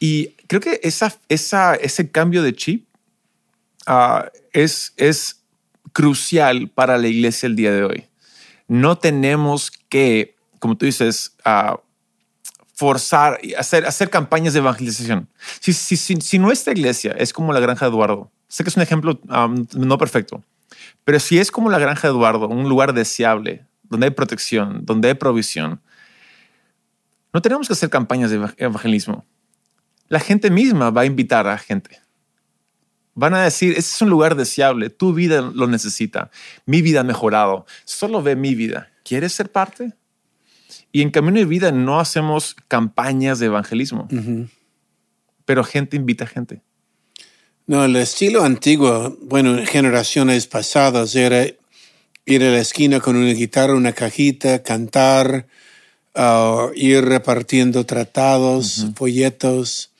Y 0.00 0.28
creo 0.46 0.60
que 0.60 0.80
esa, 0.82 1.14
esa, 1.28 1.74
ese 1.74 2.10
cambio 2.10 2.42
de 2.42 2.54
chip 2.54 2.86
ah, 3.86 4.30
es, 4.52 4.94
es 4.96 5.42
crucial 5.92 6.68
para 6.68 6.96
la 6.96 7.08
iglesia 7.08 7.46
el 7.46 7.56
día 7.56 7.72
de 7.72 7.84
hoy. 7.84 8.04
No 8.66 8.96
tenemos 8.96 9.70
que, 9.90 10.36
como 10.58 10.76
tú 10.76 10.86
dices, 10.86 11.36
ah, 11.44 11.80
forzar 12.74 13.40
hacer, 13.56 13.86
hacer 13.86 14.10
campañas 14.10 14.52
de 14.52 14.58
evangelización. 14.58 15.28
Si, 15.60 15.72
si, 15.72 15.96
si, 15.96 16.16
si 16.16 16.38
nuestra 16.38 16.72
iglesia 16.72 17.12
es 17.12 17.32
como 17.32 17.52
la 17.52 17.60
granja 17.60 17.86
de 17.86 17.90
Eduardo, 17.90 18.30
sé 18.48 18.64
que 18.64 18.70
es 18.70 18.76
un 18.76 18.82
ejemplo 18.82 19.20
um, 19.28 19.66
no 19.74 19.96
perfecto, 19.96 20.42
pero 21.04 21.20
si 21.20 21.38
es 21.38 21.50
como 21.50 21.70
la 21.70 21.78
granja 21.78 22.08
de 22.08 22.14
Eduardo, 22.14 22.48
un 22.48 22.68
lugar 22.68 22.92
deseable, 22.92 23.64
donde 23.84 24.06
hay 24.06 24.10
protección, 24.10 24.84
donde 24.84 25.08
hay 25.08 25.14
provisión, 25.14 25.80
no 27.32 27.40
tenemos 27.42 27.66
que 27.68 27.74
hacer 27.74 27.90
campañas 27.90 28.30
de 28.30 28.36
eva- 28.36 28.54
evangelismo. 28.56 29.24
La 30.08 30.20
gente 30.20 30.50
misma 30.50 30.90
va 30.90 31.02
a 31.02 31.06
invitar 31.06 31.46
a 31.46 31.58
gente. 31.58 32.00
Van 33.14 33.34
a 33.34 33.42
decir, 33.42 33.70
este 33.70 33.92
es 33.92 34.02
un 34.02 34.10
lugar 34.10 34.34
deseable, 34.34 34.90
tu 34.90 35.14
vida 35.14 35.40
lo 35.40 35.66
necesita, 35.68 36.30
mi 36.66 36.82
vida 36.82 37.00
ha 37.00 37.04
mejorado, 37.04 37.66
solo 37.84 38.22
ve 38.22 38.34
mi 38.34 38.54
vida. 38.54 38.90
¿Quieres 39.04 39.32
ser 39.32 39.52
parte? 39.52 39.92
Y 40.92 41.02
en 41.02 41.10
Camino 41.10 41.38
de 41.38 41.44
Vida 41.44 41.72
no 41.72 42.00
hacemos 42.00 42.56
campañas 42.68 43.38
de 43.38 43.46
evangelismo, 43.46 44.08
pero 45.44 45.64
gente 45.64 45.96
invita 45.96 46.24
a 46.24 46.28
gente. 46.28 46.62
No, 47.66 47.84
el 47.84 47.96
estilo 47.96 48.44
antiguo, 48.44 49.16
bueno, 49.22 49.58
en 49.58 49.66
generaciones 49.66 50.46
pasadas 50.46 51.14
era 51.16 51.46
ir 52.26 52.42
a 52.42 52.50
la 52.50 52.60
esquina 52.60 53.00
con 53.00 53.16
una 53.16 53.32
guitarra, 53.32 53.74
una 53.74 53.92
cajita, 53.92 54.62
cantar, 54.62 55.46
uh, 56.14 56.70
ir 56.74 57.04
repartiendo 57.04 57.84
tratados, 57.86 58.86
folletos, 58.94 59.90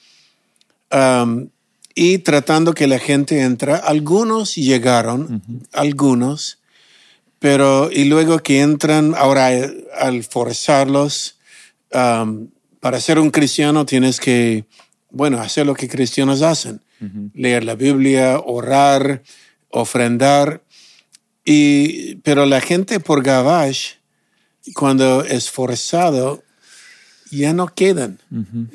um, 0.93 1.49
y 1.95 2.19
tratando 2.19 2.75
que 2.75 2.87
la 2.87 2.99
gente 2.99 3.41
entra. 3.41 3.77
Algunos 3.77 4.57
llegaron, 4.57 5.43
algunos, 5.73 6.59
pero 7.45 7.91
y 7.93 8.05
luego 8.07 8.39
que 8.39 8.63
entran, 8.63 9.15
ahora 9.15 9.53
eh, 9.53 9.85
al 9.99 10.25
forzarlos, 10.25 11.37
um, 11.93 12.49
para 12.81 12.99
ser 12.99 13.19
un 13.19 13.31
cristiano 13.31 13.85
tienes 13.85 14.19
que, 14.19 14.65
bueno, 15.11 15.39
hacer 15.43 15.67
lo 15.67 15.75
que 15.75 15.87
cristianos 15.87 16.41
hacen, 16.41 16.81
leer 17.35 17.65
la 17.65 17.75
Biblia, 17.75 18.39
orar, 18.39 19.23
ofrendar, 19.69 20.63
y, 21.45 22.15
pero 22.23 22.47
la 22.47 22.63
gente 22.63 22.99
por 22.99 23.23
gavage, 23.23 23.99
cuando 24.75 25.23
es 25.23 25.51
forzado, 25.51 26.43
ya 27.31 27.53
no 27.53 27.67
quedan. 27.75 28.21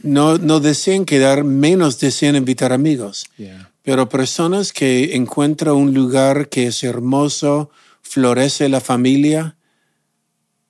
no, 0.03 0.37
no 0.37 0.59
desean 0.59 1.05
quedar, 1.05 1.43
menos 1.43 1.99
desean 1.99 2.35
invitar 2.35 2.71
amigos. 2.71 3.25
Pero 3.81 4.09
personas 4.09 4.73
que 4.73 5.15
encuentran 5.15 5.73
un 5.73 5.95
lugar 5.95 6.49
que 6.49 6.67
es 6.67 6.83
hermoso, 6.83 7.71
florece 8.09 8.69
la 8.69 8.81
familia, 8.81 9.55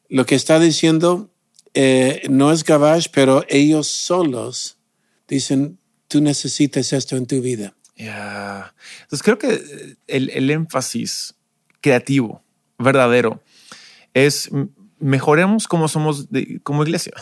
lo 0.10 0.26
que 0.26 0.36
está 0.36 0.60
diciendo 0.60 1.30
eh, 1.74 2.24
no 2.30 2.52
es 2.52 2.64
gavage, 2.66 3.10
pero 3.14 3.46
ellos 3.48 3.88
solos 3.88 4.78
dicen, 5.28 5.78
tú 6.10 6.20
necesitas 6.22 6.92
esto 6.92 7.16
en 7.16 7.26
tu 7.28 7.40
vida. 7.42 7.74
Yeah. 7.96 8.74
Entonces 9.04 9.24
creo 9.24 9.38
que 9.38 9.96
el, 10.08 10.30
el 10.32 10.50
énfasis 10.50 11.36
creativo, 11.82 12.42
verdadero, 12.78 13.42
es 14.14 14.50
mejoremos 15.00 15.68
como 15.68 15.88
somos 15.88 16.30
de- 16.32 16.60
como 16.64 16.84
iglesia. 16.84 17.14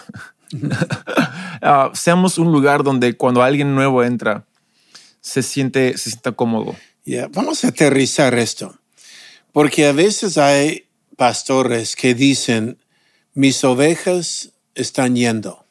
Ah, 1.60 1.90
seamos 1.96 2.38
un 2.38 2.52
lugar 2.52 2.84
donde 2.84 3.18
cuando 3.18 3.42
alguien 3.42 3.74
nuevo 3.74 4.04
entra, 4.04 4.46
se 5.22 5.42
siente, 5.42 5.98
se 5.98 6.12
sienta 6.12 6.32
cómodo. 6.32 6.76
Ya, 7.04 7.28
Vamos 7.30 7.66
a 7.66 7.70
aterrizar 7.70 8.36
esto, 8.38 8.80
porque 9.58 9.88
a 9.88 9.92
veces 9.92 10.38
hay 10.38 10.86
pastores 11.16 11.96
que 11.96 12.14
dicen, 12.14 12.78
mis 13.34 13.64
ovejas 13.64 14.52
están 14.76 15.16
yendo 15.16 15.66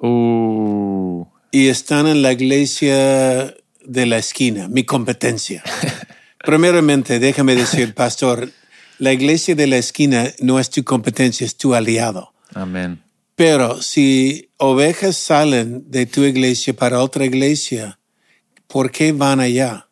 Uh, 0.00 1.24
y 1.52 1.68
están 1.68 2.08
en 2.08 2.20
la 2.22 2.32
iglesia 2.32 3.54
de 3.84 4.06
la 4.06 4.18
esquina, 4.18 4.66
mi 4.66 4.82
competencia. 4.82 5.62
Primeramente, 6.44 7.20
déjame 7.20 7.54
decir, 7.54 7.94
pastor, 7.94 8.50
la 8.98 9.12
iglesia 9.12 9.54
de 9.54 9.68
la 9.68 9.76
esquina 9.76 10.32
no 10.40 10.58
es 10.58 10.70
tu 10.70 10.82
competencia, 10.82 11.46
es 11.46 11.56
tu 11.56 11.76
aliado. 11.76 12.32
amén. 12.54 13.04
Pero 13.36 13.82
si 13.82 14.50
ovejas 14.56 15.16
salen 15.16 15.88
de 15.88 16.06
tu 16.06 16.24
iglesia 16.24 16.74
para 16.74 17.00
otra 17.00 17.24
iglesia, 17.24 18.00
¿por 18.66 18.90
qué 18.90 19.12
van 19.12 19.38
allá? 19.38 19.87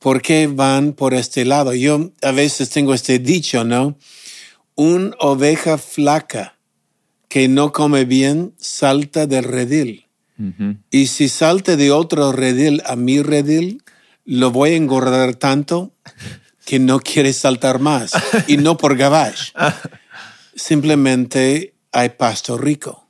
¿Por 0.00 0.22
qué 0.22 0.46
van 0.46 0.94
por 0.94 1.12
este 1.12 1.44
lado? 1.44 1.74
Yo 1.74 2.10
a 2.22 2.32
veces 2.32 2.70
tengo 2.70 2.94
este 2.94 3.18
dicho, 3.18 3.64
¿no? 3.64 3.98
Un 4.74 5.14
oveja 5.20 5.76
flaca 5.76 6.56
que 7.28 7.48
no 7.48 7.70
come 7.70 8.06
bien 8.06 8.54
salta 8.58 9.26
del 9.26 9.44
redil. 9.44 10.06
Y 10.90 11.08
si 11.08 11.28
salta 11.28 11.76
de 11.76 11.90
otro 11.90 12.32
redil 12.32 12.82
a 12.86 12.96
mi 12.96 13.20
redil, 13.20 13.82
lo 14.24 14.50
voy 14.50 14.70
a 14.70 14.76
engordar 14.76 15.34
tanto 15.34 15.92
que 16.64 16.78
no 16.78 16.98
quiere 17.00 17.34
saltar 17.34 17.78
más. 17.78 18.12
Y 18.48 18.56
no 18.56 18.78
por 18.78 18.96
gavage. 18.96 19.52
Simplemente 20.54 21.74
hay 21.92 22.08
pasto 22.08 22.56
rico. 22.56 23.06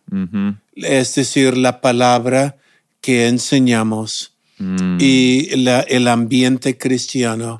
Es 0.75 1.15
decir, 1.15 1.57
la 1.57 1.81
palabra 1.81 2.57
que 3.01 3.29
enseñamos 3.29 4.33
Mm. 4.63 4.99
y 5.01 5.57
la- 5.57 5.81
el 5.81 6.07
ambiente 6.07 6.77
cristiano 6.77 7.59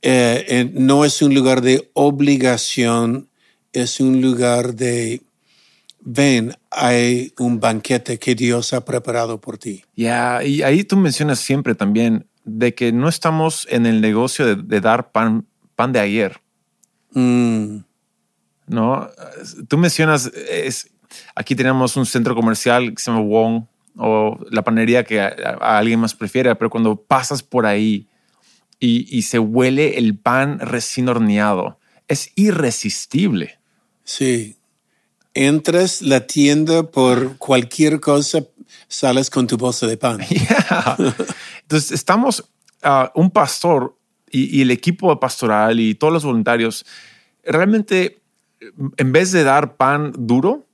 eh, 0.00 0.44
eh, 0.48 0.70
no 0.72 1.04
es 1.04 1.20
un 1.20 1.34
lugar 1.34 1.60
de 1.60 1.90
obligación, 1.92 3.28
es 3.74 4.00
un 4.00 4.20
lugar 4.22 4.74
de, 4.74 5.20
ven, 6.00 6.54
hay 6.70 7.32
un 7.38 7.60
banquete 7.60 8.18
que 8.18 8.34
Dios 8.34 8.72
ha 8.72 8.84
preparado 8.84 9.40
por 9.40 9.58
ti. 9.58 9.84
Ya, 9.94 10.42
y 10.42 10.62
ahí 10.62 10.84
tú 10.84 10.96
mencionas 10.96 11.38
siempre 11.38 11.74
también 11.74 12.26
de 12.44 12.74
que 12.74 12.92
no 12.92 13.08
estamos 13.08 13.66
en 13.70 13.84
el 13.86 14.00
negocio 14.00 14.46
de, 14.46 14.56
de 14.56 14.80
dar 14.80 15.12
pan, 15.12 15.46
pan 15.76 15.92
de 15.92 16.00
ayer, 16.00 16.38
Mm, 17.14 17.80
¿no? 18.68 19.06
Tú 19.68 19.76
mencionas, 19.76 20.32
es, 20.50 20.88
aquí 21.34 21.54
tenemos 21.54 21.94
un 21.98 22.06
centro 22.06 22.34
comercial 22.34 22.94
que 22.94 23.02
se 23.02 23.10
llama 23.10 23.22
Wong 23.22 23.64
o 23.96 24.38
la 24.50 24.62
panería 24.62 25.04
que 25.04 25.20
a, 25.20 25.28
a 25.60 25.78
alguien 25.78 26.00
más 26.00 26.14
prefiere, 26.14 26.54
pero 26.56 26.70
cuando 26.70 26.96
pasas 26.96 27.42
por 27.42 27.66
ahí 27.66 28.08
y, 28.78 29.06
y 29.16 29.22
se 29.22 29.38
huele 29.38 29.98
el 29.98 30.18
pan 30.18 30.58
recién 30.60 31.08
horneado, 31.08 31.78
es 32.08 32.30
irresistible. 32.36 33.58
sí. 34.04 34.56
Entras 35.34 36.02
la 36.02 36.26
tienda 36.26 36.82
por 36.82 37.38
cualquier 37.38 38.00
cosa, 38.00 38.44
sales 38.86 39.30
con 39.30 39.46
tu 39.46 39.56
bolsa 39.56 39.86
de 39.86 39.96
pan. 39.96 40.20
Yeah. 40.28 40.96
Entonces 41.62 41.92
estamos, 41.92 42.44
ah, 42.82 43.10
un 43.14 43.30
pastor 43.30 43.96
y, 44.30 44.58
y 44.58 44.60
el 44.60 44.70
equipo 44.70 45.18
pastoral 45.18 45.80
y 45.80 45.94
todos 45.94 46.12
los 46.12 46.24
voluntarios, 46.24 46.84
realmente, 47.44 48.20
en 48.98 49.12
vez 49.12 49.32
de 49.32 49.42
dar 49.42 49.76
pan 49.76 50.12
duro, 50.18 50.66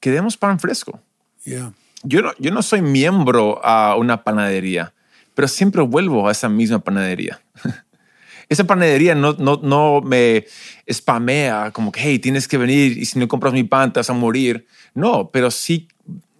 que 0.00 0.10
demos 0.10 0.36
pan 0.36 0.58
fresco. 0.58 1.00
Yeah. 1.44 1.72
Yo 2.02 2.22
no, 2.22 2.32
yo 2.38 2.50
no 2.50 2.62
soy 2.62 2.82
miembro 2.82 3.64
a 3.64 3.96
una 3.96 4.24
panadería, 4.24 4.94
pero 5.34 5.48
siempre 5.48 5.82
vuelvo 5.82 6.28
a 6.28 6.32
esa 6.32 6.48
misma 6.48 6.78
panadería. 6.78 7.40
esa 8.48 8.64
panadería 8.64 9.14
no, 9.14 9.34
no, 9.34 9.60
no 9.62 10.00
me 10.00 10.44
spamea 10.90 11.70
como 11.70 11.92
que, 11.92 12.00
hey, 12.00 12.18
tienes 12.18 12.48
que 12.48 12.58
venir 12.58 12.98
y 12.98 13.04
si 13.04 13.18
no 13.18 13.28
compras 13.28 13.52
mi 13.52 13.64
pan 13.64 13.92
te 13.92 14.00
vas 14.00 14.10
a 14.10 14.14
morir. 14.14 14.66
No, 14.92 15.30
pero 15.30 15.50
sí 15.50 15.88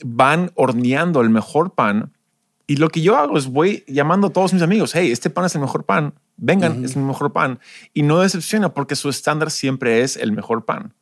van 0.04 0.50
horneando 0.54 1.20
el 1.20 1.30
mejor 1.30 1.74
pan. 1.74 2.12
Y 2.66 2.76
lo 2.76 2.88
que 2.88 3.00
yo 3.00 3.16
hago 3.16 3.38
es 3.38 3.46
voy 3.46 3.84
llamando 3.86 4.28
a 4.28 4.30
todos 4.30 4.52
mis 4.52 4.62
amigos, 4.62 4.92
hey, 4.94 5.10
este 5.12 5.30
pan 5.30 5.44
es 5.44 5.54
el 5.54 5.60
mejor 5.60 5.84
pan, 5.84 6.14
vengan, 6.36 6.84
es 6.84 6.96
el 6.96 7.02
mejor 7.02 7.32
pan. 7.32 7.60
Y 7.94 8.02
no 8.02 8.18
decepciona 8.20 8.74
porque 8.74 8.96
su 8.96 9.08
estándar 9.08 9.50
siempre 9.50 10.02
es 10.02 10.16
el 10.16 10.32
mejor 10.32 10.64
pan. 10.64 10.94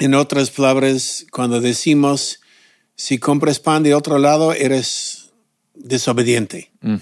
En 0.00 0.14
otras 0.14 0.50
palabras, 0.50 1.26
cuando 1.30 1.60
decimos, 1.60 2.41
si 2.96 3.18
compras 3.18 3.58
pan 3.60 3.82
de 3.82 3.94
otro 3.94 4.18
lado, 4.18 4.52
eres 4.52 5.30
desobediente. 5.74 6.70
Mm. 6.80 6.96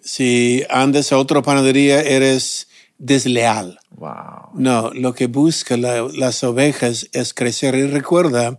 Si 0.00 0.62
andas 0.70 1.12
a 1.12 1.18
otra 1.18 1.42
panadería, 1.42 2.00
eres 2.02 2.68
desleal. 2.98 3.78
Wow. 3.90 4.50
No, 4.54 4.90
lo 4.94 5.14
que 5.14 5.26
busca 5.26 5.76
la- 5.76 6.08
las 6.12 6.42
ovejas 6.44 7.08
es 7.12 7.34
crecer. 7.34 7.74
Y 7.74 7.86
recuerda, 7.86 8.58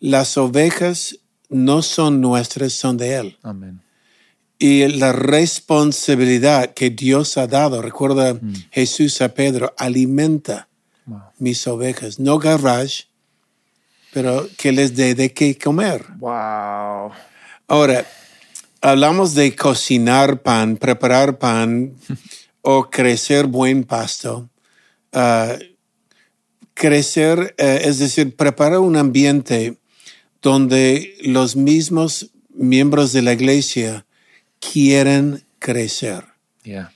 las 0.00 0.36
ovejas 0.36 1.18
no 1.48 1.82
son 1.82 2.20
nuestras, 2.20 2.72
son 2.72 2.96
de 2.96 3.14
Él. 3.16 3.38
Amén. 3.42 3.80
Y 4.58 4.86
la 4.88 5.12
responsabilidad 5.12 6.72
que 6.74 6.90
Dios 6.90 7.36
ha 7.36 7.46
dado, 7.46 7.82
recuerda 7.82 8.38
Jesús 8.70 9.20
a 9.20 9.34
Pedro, 9.34 9.74
alimenta 9.76 10.68
Wow. 11.04 11.20
mis 11.38 11.66
ovejas, 11.66 12.20
no 12.20 12.38
garage, 12.38 13.06
pero 14.12 14.48
que 14.56 14.72
les 14.72 14.94
dé 14.94 15.14
de 15.14 15.32
qué 15.32 15.56
comer. 15.58 16.04
Wow. 16.18 17.12
Ahora, 17.68 18.06
hablamos 18.80 19.34
de 19.34 19.54
cocinar 19.56 20.42
pan, 20.42 20.76
preparar 20.76 21.38
pan 21.38 21.94
o 22.62 22.90
crecer 22.90 23.46
buen 23.46 23.84
pasto. 23.84 24.48
Ah, 25.12 25.56
crecer, 26.74 27.54
eh, 27.58 27.82
es 27.84 27.98
decir, 27.98 28.34
preparar 28.36 28.78
un 28.80 28.96
ambiente 28.96 29.78
donde 30.40 31.16
los 31.22 31.54
mismos 31.56 32.30
miembros 32.54 33.12
de 33.12 33.22
la 33.22 33.32
iglesia 33.32 34.06
quieren 34.60 35.44
crecer, 35.58 36.24
Yeah. 36.64 36.92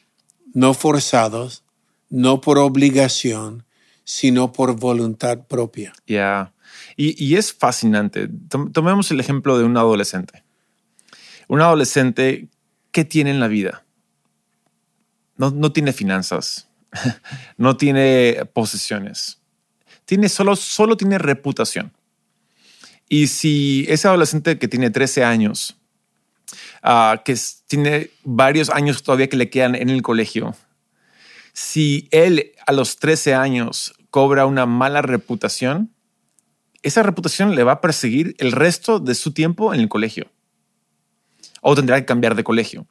no 0.55 0.75
forzados, 0.75 1.65
no 2.09 2.41
por 2.41 2.59
obligación, 2.59 3.65
sino 4.05 4.53
por 4.53 4.77
voluntad 4.77 5.47
propia. 5.49 5.93
Ya. 6.07 6.53
Y, 6.97 7.35
es 7.37 7.53
fascinante. 7.53 8.29
Tom- 8.49 8.73
Tomemos 8.73 9.11
el 9.11 9.21
ejemplo 9.21 9.59
de 9.59 9.65
un 9.65 9.77
adolescente. 9.77 10.43
Un 11.49 11.61
adolescente, 11.61 12.49
¿qué 12.91 13.05
tiene 13.05 13.31
en 13.31 13.41
la 13.41 13.49
vida? 13.49 13.85
No, 15.37 15.51
no 15.51 15.73
tiene 15.73 15.93
finanzas, 15.93 16.69
no 17.59 17.77
tiene 17.77 18.45
posesiones, 18.55 19.39
tiene 20.07 20.29
solo, 20.29 20.57
solo 20.57 20.97
tiene 20.97 21.19
reputación. 21.19 21.93
Y 23.09 23.27
si 23.29 23.85
ese 23.89 24.09
adolescente 24.09 24.59
que 24.59 24.67
tiene 24.67 24.91
13 24.91 25.25
años, 25.25 25.77
ah, 26.83 27.23
que 27.25 27.37
tiene 27.67 28.11
varios 28.25 28.71
años 28.71 29.03
todavía 29.03 29.29
que 29.29 29.37
le 29.37 29.51
quedan 29.51 29.75
en 29.75 29.91
el 29.91 30.03
colegio, 30.03 30.57
si 31.53 32.09
él 32.11 32.53
a 32.67 32.73
los 32.73 32.97
13 32.97 33.35
años 33.35 33.95
cobra 34.11 34.47
una 34.47 34.67
mala 34.67 35.03
reputación, 35.03 35.93
esa 36.87 37.03
reputación 37.03 37.57
le 37.57 37.65
va 37.65 37.73
a 37.73 37.81
perseguir 37.81 38.37
el 38.39 38.53
resto 38.53 39.01
de 39.01 39.17
su 39.17 39.33
tiempo 39.33 39.75
en 39.75 39.81
el 39.81 39.89
colegio. 39.89 40.31
O 41.61 41.75
tendrá 41.75 41.99
que 41.99 42.07
cambiar 42.07 42.37
de 42.37 42.45
colegio. 42.45 42.87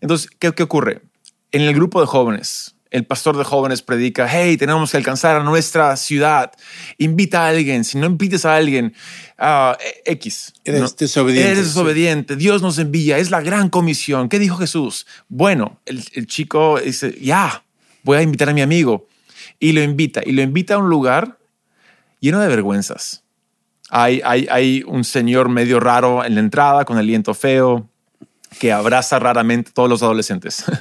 Entonces, 0.00 0.30
¿qué, 0.38 0.52
qué 0.52 0.62
ocurre? 0.62 1.02
En 1.50 1.62
el 1.62 1.74
grupo 1.74 2.00
de 2.00 2.06
jóvenes, 2.06 2.76
el 2.92 3.04
pastor 3.06 3.36
de 3.36 3.42
jóvenes 3.42 3.82
predica, 3.82 4.28
hey, 4.30 4.56
tenemos 4.56 4.92
que 4.92 4.98
alcanzar 4.98 5.34
a 5.34 5.42
nuestra 5.42 5.96
ciudad. 5.96 6.52
Invita 6.96 7.44
a 7.44 7.48
alguien. 7.48 7.82
Si 7.82 7.98
no 7.98 8.06
invites 8.06 8.44
a 8.44 8.54
alguien, 8.54 8.94
ah, 9.36 9.76
X. 10.04 10.52
Eres 10.64 10.80
¿no? 10.80 10.88
desobediente, 10.96 11.50
Eres 11.50 11.64
sí. 11.64 11.68
desobediente. 11.70 12.36
Dios 12.36 12.62
nos 12.62 12.78
envía. 12.78 13.18
Es 13.18 13.32
la 13.32 13.40
gran 13.40 13.68
comisión. 13.68 14.28
¿Qué 14.28 14.38
dijo 14.38 14.58
Jesús? 14.58 15.08
Bueno, 15.28 15.80
el, 15.86 16.04
el 16.12 16.28
chico 16.28 16.78
dice, 16.78 17.18
ya, 17.20 17.64
voy 18.04 18.18
a 18.18 18.22
invitar 18.22 18.48
a 18.48 18.54
mi 18.54 18.62
amigo. 18.62 19.08
Y 19.58 19.72
lo 19.72 19.82
invita. 19.82 20.22
Y 20.24 20.30
lo 20.30 20.42
invita 20.42 20.74
a 20.74 20.78
un 20.78 20.88
lugar 20.88 21.40
lleno 22.20 22.38
de 22.38 22.46
vergüenzas. 22.46 23.24
Hay, 23.90 24.20
hay, 24.24 24.46
hay 24.50 24.84
un 24.86 25.04
señor 25.04 25.48
medio 25.48 25.80
raro 25.80 26.24
en 26.24 26.34
la 26.34 26.40
entrada 26.40 26.84
con 26.84 26.96
aliento 26.96 27.34
feo 27.34 27.90
que 28.58 28.72
abraza 28.72 29.18
raramente 29.18 29.70
a 29.70 29.74
todos 29.74 29.88
los 29.88 30.02
adolescentes. 30.02 30.64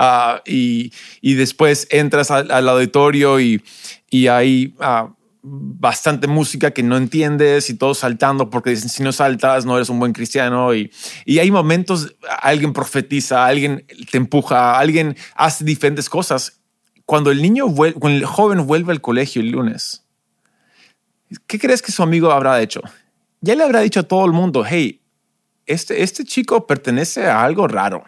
Ah, 0.00 0.42
y, 0.46 0.92
y 1.20 1.34
después 1.34 1.88
entras 1.90 2.30
al, 2.30 2.68
auditorio 2.68 3.40
y, 3.40 3.60
y 4.08 4.28
hay 4.28 4.72
ah, 4.78 5.08
bastante 5.42 6.28
música 6.28 6.70
que 6.70 6.84
no 6.84 6.96
entiendes 6.96 7.68
y 7.68 7.74
todos 7.74 7.98
saltando 7.98 8.48
porque 8.48 8.70
dicen 8.70 8.90
si 8.90 9.02
no 9.02 9.10
saltas 9.10 9.66
no 9.66 9.76
eres 9.76 9.88
un 9.88 9.98
buen 9.98 10.12
cristiano 10.12 10.72
y, 10.72 10.92
y 11.24 11.40
hay 11.40 11.50
momentos 11.50 12.14
alguien 12.42 12.72
profetiza, 12.72 13.44
alguien 13.44 13.86
te 14.12 14.18
empuja, 14.18 14.78
alguien 14.78 15.16
hace 15.34 15.64
diferentes 15.64 16.08
cosas. 16.08 16.60
Cuando 17.04 17.32
el 17.32 17.42
niño 17.42 17.66
cuando 17.74 18.08
el 18.08 18.24
joven 18.24 18.68
vuelve 18.68 18.92
al 18.92 19.00
colegio 19.00 19.42
el 19.42 19.50
lunes, 19.50 20.04
¿qué 21.46 21.58
crees 21.58 21.82
que 21.82 21.92
su 21.92 22.02
amigo 22.02 22.30
habrá 22.30 22.60
hecho? 22.60 22.80
Ya 23.40 23.54
le 23.54 23.62
habrá 23.62 23.80
dicho 23.80 24.00
a 24.00 24.04
todo 24.04 24.24
el 24.26 24.32
mundo, 24.32 24.64
hey, 24.66 25.00
este, 25.66 26.02
este 26.02 26.24
chico 26.24 26.66
pertenece 26.66 27.26
a 27.26 27.42
algo 27.42 27.68
raro. 27.68 28.04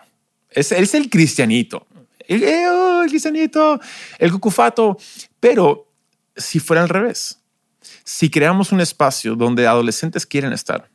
Es, 0.51 0.73
es 0.73 0.95
el 0.95 1.09
cristianito. 1.11 1.87
El, 2.27 2.43
eh, 2.43 2.69
oh, 2.69 3.03
el 3.03 3.11
cristianito, 3.11 3.81
el 4.19 4.33
cucufato. 4.33 4.97
Pero 5.39 5.93
si 6.37 6.59
fuera 6.59 6.83
al 6.83 6.89
revés, 6.89 7.41
si 8.05 8.31
creamos 8.31 8.73
un 8.73 8.81
espacio 8.81 9.37
donde 9.37 9.67
adolescentes 9.67 10.27
quieren 10.27 10.53
estar, 10.53 10.89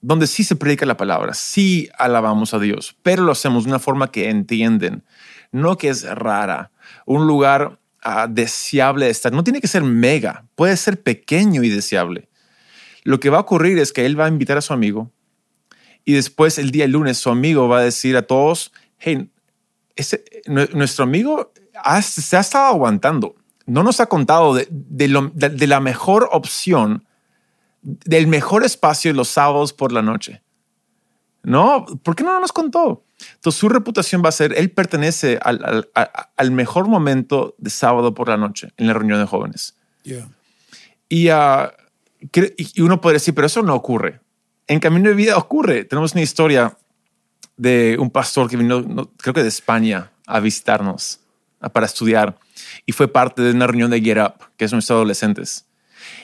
donde 0.00 0.26
sí 0.26 0.44
se 0.44 0.56
predica 0.56 0.84
la 0.86 0.96
palabra, 0.96 1.34
sí 1.34 1.88
alabamos 1.98 2.52
a 2.52 2.58
Dios, 2.58 2.96
pero 3.02 3.22
lo 3.22 3.32
hacemos 3.32 3.64
de 3.64 3.70
una 3.70 3.78
forma 3.78 4.10
que 4.10 4.28
entienden, 4.28 5.02
no 5.50 5.78
que 5.78 5.88
es 5.88 6.02
rara, 6.02 6.70
un 7.06 7.26
lugar 7.26 7.80
ah, 8.04 8.26
deseable 8.28 9.06
de 9.06 9.10
estar. 9.10 9.32
No 9.32 9.42
tiene 9.44 9.60
que 9.60 9.68
ser 9.68 9.82
mega, 9.82 10.44
puede 10.54 10.76
ser 10.76 11.02
pequeño 11.02 11.62
y 11.64 11.68
deseable. 11.70 12.28
Lo 13.02 13.18
que 13.20 13.30
va 13.30 13.38
a 13.38 13.40
ocurrir 13.40 13.78
es 13.78 13.92
que 13.92 14.06
él 14.06 14.18
va 14.18 14.26
a 14.26 14.28
invitar 14.28 14.56
a 14.56 14.62
su 14.62 14.72
amigo 14.72 15.10
y 16.04 16.12
después 16.14 16.58
el 16.58 16.70
día 16.70 16.86
lunes 16.86 17.18
su 17.18 17.30
amigo 17.30 17.68
va 17.68 17.78
a 17.78 17.82
decir 17.82 18.16
a 18.16 18.22
todos, 18.22 18.72
hey, 18.98 19.30
nuestro 20.72 21.04
amigo 21.04 21.52
se 22.02 22.36
ha 22.36 22.40
estado 22.40 22.66
aguantando. 22.66 23.34
No 23.66 23.82
nos 23.82 24.00
ha 24.00 24.06
contado 24.06 24.54
de- 24.54 24.68
de 24.70 25.66
la 25.66 25.80
mejor 25.80 26.28
opción, 26.32 27.04
del 27.82 28.26
mejor 28.26 28.64
espacio 28.64 29.12
los 29.12 29.28
sábados 29.28 29.72
por 29.72 29.92
la 29.92 30.02
noche. 30.02 30.42
No, 31.44 31.84
¿por 32.02 32.16
qué 32.16 32.24
no 32.24 32.38
nos 32.40 32.52
contó? 32.52 33.04
Entonces 33.36 33.58
su 33.60 33.68
reputación 33.68 34.22
va 34.24 34.28
a 34.30 34.32
ser, 34.32 34.52
él 34.56 34.70
pertenece 34.70 35.38
al, 35.42 35.64
al- 35.94 36.10
al 36.36 36.50
mejor 36.50 36.88
momento 36.88 37.54
de 37.58 37.70
sábado 37.70 38.14
por 38.14 38.28
la 38.28 38.36
noche 38.36 38.70
en 38.76 38.86
la 38.86 38.94
reunión 38.94 39.18
de 39.20 39.26
jóvenes. 39.26 39.76
Yeah. 40.02 40.28
Y, 41.08 41.26
cre- 41.26 42.54
y 42.56 42.80
uno 42.82 43.00
puede 43.00 43.14
decir, 43.14 43.34
pero 43.34 43.46
eso 43.46 43.62
no 43.62 43.74
ocurre. 43.74 44.20
En 44.66 44.80
Camino 44.80 45.08
de 45.10 45.14
Vida 45.14 45.36
ocurre. 45.36 45.84
Tenemos 45.84 46.12
una 46.14 46.22
historia 46.22 46.76
de 47.56 47.96
un 48.00 48.10
pastor 48.10 48.48
que 48.50 48.56
vino, 48.56 48.80
no, 48.80 49.10
creo 49.18 49.32
que 49.34 49.42
de 49.42 49.48
España, 49.48 50.10
a 50.26 50.40
visitarnos 50.40 51.20
para 51.72 51.86
estudiar 51.86 52.36
y 52.86 52.92
fue 52.92 53.08
parte 53.08 53.42
de 53.42 53.52
una 53.52 53.66
reunión 53.66 53.90
de 53.90 54.00
Get 54.00 54.18
Up, 54.18 54.34
que 54.56 54.64
es 54.64 54.72
nuestros 54.72 54.96
adolescentes. 54.96 55.66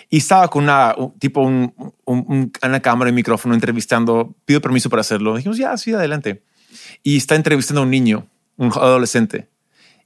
Y 0.09 0.19
estaba 0.19 0.49
con 0.49 0.65
una, 0.65 0.95
un- 0.97 1.19
tipo 1.19 1.41
un, 1.43 1.73
un- 2.05 2.25
un- 2.29 2.53
una 2.63 2.81
cámara 2.81 3.11
y 3.11 3.13
micrófono 3.13 3.55
entrevistando, 3.55 4.35
pido 4.45 4.61
permiso 4.61 4.91
para 4.91 5.01
hacerlo. 5.01 5.37
Dijimos, 5.37 5.59
ya, 5.59 5.77
sí, 5.77 5.93
adelante. 5.93 6.43
Y 7.03 7.17
está 7.17 7.35
entrevistando 7.37 7.81
a 7.81 7.85
un 7.85 7.91
niño, 7.91 8.27
un 8.57 8.69
adolescente. 8.73 9.49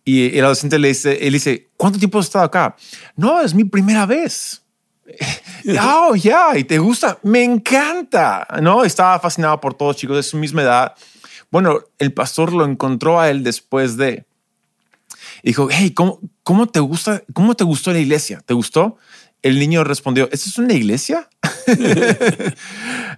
Y 0.05 0.37
el 0.37 0.45
adolescente 0.45 0.79
le 0.79 0.89
dice, 0.89 1.27
él 1.27 1.33
dice, 1.33 1.71
¿cuánto 1.77 1.99
tiempo 1.99 2.19
has 2.19 2.27
estado 2.27 2.45
acá? 2.45 2.77
No, 3.17 3.41
es 3.41 3.55
mi 3.55 3.65
primera 3.65 4.07
vez. 4.07 4.63
Oh, 5.81 6.15
ya, 6.15 6.59
y 6.59 6.65
te 6.65 6.79
gusta, 6.79 7.19
me 7.23 7.43
encanta, 7.43 8.47
¿no? 8.61 8.85
Estaba 8.85 9.19
fascinado 9.19 9.59
por 9.61 9.73
todos 9.73 9.97
chicos 9.97 10.17
de 10.17 10.23
su 10.23 10.37
misma 10.37 10.61
edad. 10.61 10.95
Bueno, 11.51 11.79
el 11.99 12.13
pastor 12.13 12.53
lo 12.53 12.67
encontró 12.67 13.19
a 13.19 13.31
él 13.31 13.43
después 13.43 13.97
de. 13.97 14.27
Dijo, 15.43 15.69
hey, 15.71 15.93
¿cómo, 15.93 16.21
cómo 16.43 16.67
te 16.67 16.81
gusta? 16.81 17.23
¿Cómo 17.33 17.55
te 17.55 17.65
gustó 17.65 17.93
la 17.93 17.99
iglesia? 17.99 18.43
¿Te 18.45 18.53
gustó? 18.53 18.99
El 19.45 19.59
niño 19.59 19.85
respondió, 19.85 20.29
¿eso 20.33 20.49
es 20.49 20.57
una 20.59 20.73
iglesia? 20.73 21.29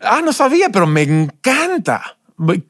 ah, 0.02 0.20
no 0.24 0.32
sabía, 0.32 0.70
pero 0.70 0.86
me 0.86 1.02
encanta. 1.02 2.18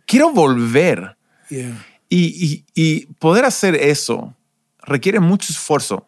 Quiero 0.07 0.31
volver. 0.31 1.17
Yeah. 1.49 1.85
Y, 2.09 2.19
y- 2.47 2.65
y 2.75 3.07
poder 3.19 3.45
hacer 3.45 3.75
eso 3.75 4.35
requiere 4.83 5.21
mucho 5.21 5.53
esfuerzo 5.53 6.07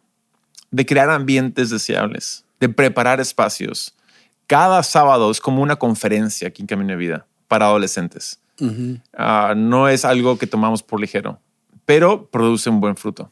de 0.71 0.85
crear 0.85 1.09
ambientes 1.09 1.69
deseables, 1.69 2.45
de 2.59 2.69
preparar 2.69 3.19
espacios. 3.19 3.95
Cada 4.47 4.83
sábado 4.83 5.31
es 5.31 5.39
como 5.41 5.61
una 5.61 5.75
conferencia 5.77 6.47
aquí 6.49 6.61
en 6.61 6.67
Camino 6.67 6.89
de 6.91 6.95
Vida 6.97 7.25
para 7.47 7.65
adolescentes. 7.65 8.39
Ah, 9.17 9.53
no 9.55 9.87
es 9.89 10.05
algo 10.05 10.37
que 10.37 10.45
tomamos 10.45 10.83
por 10.83 10.99
ligero, 10.99 11.39
pero 11.85 12.27
produce 12.29 12.69
un 12.69 12.79
buen 12.81 12.95
fruto. 12.95 13.31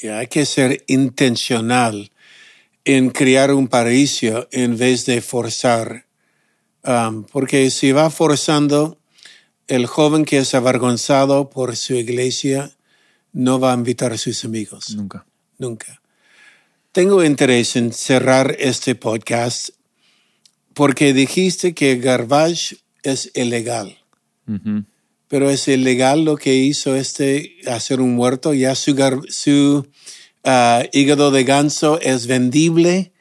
Y 0.00 0.08
hay 0.08 0.28
que 0.28 0.46
ser 0.46 0.82
intencional 0.86 2.10
en 2.84 3.10
crear 3.10 3.52
un 3.52 3.68
paraíso 3.68 4.48
en 4.52 4.76
vez 4.76 5.06
de 5.06 5.20
forzar. 5.20 6.06
Um, 6.84 7.24
porque 7.24 7.70
si 7.70 7.92
va 7.92 8.10
forzando, 8.10 8.98
el 9.68 9.86
joven 9.86 10.24
que 10.24 10.38
es 10.38 10.54
avergonzado 10.54 11.48
por 11.48 11.76
su 11.76 11.94
iglesia 11.94 12.70
no 13.32 13.58
va 13.58 13.72
a 13.72 13.74
invitar 13.74 14.12
a 14.12 14.18
sus 14.18 14.44
amigos. 14.44 14.94
Nunca. 14.94 15.26
Nunca. 15.58 16.02
Tengo 16.92 17.24
interés 17.24 17.74
en 17.76 17.92
cerrar 17.92 18.54
este 18.58 18.94
podcast 18.94 19.70
porque 20.74 21.12
dijiste 21.12 21.74
que 21.74 21.96
garbage 21.96 22.76
es 23.02 23.30
ilegal. 23.34 23.98
Ujú. 24.46 24.84
Pero 25.28 25.50
es 25.50 25.66
ilegal 25.68 26.24
lo 26.24 26.36
que 26.36 26.54
hizo 26.54 26.94
este 26.94 27.56
hacer 27.66 28.00
un 28.00 28.14
muerto. 28.14 28.52
Ya 28.52 28.74
su, 28.74 28.94
gar- 28.94 29.28
su 29.30 29.86
ah, 30.44 30.82
hígado 30.92 31.30
de 31.30 31.44
ganso 31.44 32.00
es 32.00 32.26
vendible. 32.26 33.12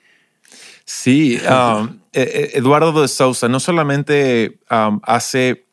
Sí, 0.86 1.40
um, 1.50 2.00
eh, 2.12 2.22
eh, 2.22 2.52
Eduardo 2.56 3.02
de 3.02 3.08
Sousa 3.08 3.48
no 3.48 3.60
solamente 3.60 4.60
um, 4.70 5.00
hace, 5.04 5.66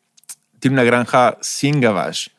tiene 0.59 0.75
una 0.75 0.83
granja 0.83 1.37
sin 1.41 1.81
gavage, 1.81 2.31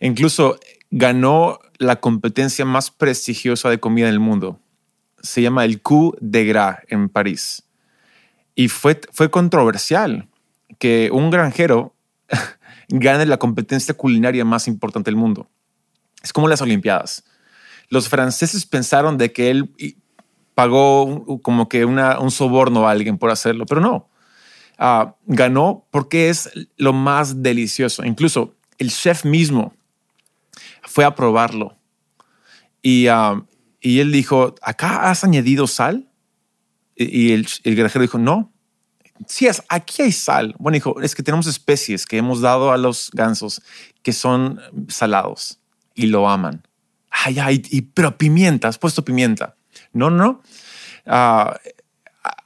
incluso 0.00 0.58
ganó 0.90 1.58
la 1.78 1.96
competencia 1.96 2.64
más 2.64 2.90
prestigiosa 2.90 3.68
de 3.68 3.80
comida 3.80 4.06
en 4.06 4.14
el 4.14 4.20
mundo. 4.20 4.60
Se 5.20 5.42
llama 5.42 5.64
el 5.64 5.82
Coup 5.82 6.16
de 6.20 6.44
Gras 6.44 6.78
en 6.88 7.08
París. 7.08 7.64
Y 8.54 8.68
fue, 8.68 9.00
fue 9.12 9.30
controversial 9.30 10.28
que 10.78 11.10
un 11.12 11.30
granjero 11.30 11.94
gane 12.88 13.26
la 13.26 13.38
competencia 13.38 13.94
culinaria 13.94 14.44
más 14.44 14.68
importante 14.68 15.10
del 15.10 15.16
mundo. 15.16 15.48
Es 16.22 16.32
como 16.32 16.48
las 16.48 16.62
Olimpiadas. 16.62 17.24
Los 17.88 18.08
franceses 18.08 18.66
pensaron 18.66 19.18
de 19.18 19.32
que 19.32 19.50
él 19.50 19.70
pagó 20.54 21.40
como 21.42 21.68
que 21.68 21.84
un 21.84 22.30
soborno 22.30 22.86
a 22.86 22.90
alguien 22.90 23.18
por 23.18 23.30
hacerlo, 23.30 23.66
pero 23.66 23.80
no. 23.80 24.08
Ah, 24.78 25.14
ganó 25.26 25.86
porque 25.90 26.28
es 26.28 26.50
lo 26.76 26.92
más 26.92 27.42
delicioso. 27.42 28.04
Incluso 28.04 28.54
el 28.78 28.90
chef 28.90 29.24
mismo 29.24 29.72
fue 30.82 31.04
a 31.04 31.14
probarlo 31.14 31.76
y, 32.82 33.06
ah, 33.06 33.42
y 33.80 34.00
él 34.00 34.12
dijo, 34.12 34.54
¿acá 34.62 35.10
has 35.10 35.24
añadido 35.24 35.66
sal? 35.66 36.08
Y, 36.96 37.28
y 37.28 37.32
el, 37.32 37.46
el 37.64 37.76
granjero 37.76 38.02
dijo, 38.02 38.18
no. 38.18 38.52
Sí, 39.26 39.46
es, 39.46 39.62
aquí 39.68 40.02
hay 40.02 40.12
sal. 40.12 40.54
Bueno, 40.58 40.74
dijo, 40.74 41.00
es 41.00 41.14
que 41.14 41.22
tenemos 41.22 41.46
especies 41.46 42.04
que 42.04 42.18
hemos 42.18 42.40
dado 42.40 42.72
a 42.72 42.76
los 42.76 43.10
gansos 43.12 43.62
que 44.02 44.12
son 44.12 44.60
salados 44.88 45.60
y 45.94 46.06
lo 46.06 46.28
aman. 46.28 46.66
Ay, 47.22 47.38
ay, 47.38 47.62
y, 47.70 47.82
pero 47.82 48.18
pimienta, 48.18 48.68
has 48.68 48.78
puesto 48.78 49.04
pimienta. 49.04 49.54
No, 49.92 50.10
no. 50.10 50.42
Ah, 51.06 51.58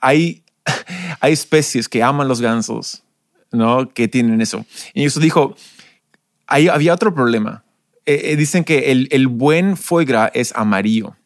hay, 0.01 0.43
hay 1.21 1.33
especies 1.33 1.89
que 1.89 2.03
aman 2.03 2.29
los 2.29 2.41
gansos, 2.41 3.03
¿no? 3.51 3.89
Que 3.89 4.09
tienen 4.09 4.41
eso. 4.41 4.67
Y 4.93 5.07
eso 5.07 5.21
dijo, 5.21 5.57
ahí 6.47 6.69
había 6.69 6.95
otro 6.95 7.15
problema. 7.15 7.65
Eh, 8.05 8.33
eh, 8.33 8.37
dicen 8.37 8.65
que 8.65 8.91
el, 8.91 9.09
el 9.11 9.27
buen 9.27 9.77
foie 9.77 10.07
es 10.35 10.55
amarillo, 10.55 11.17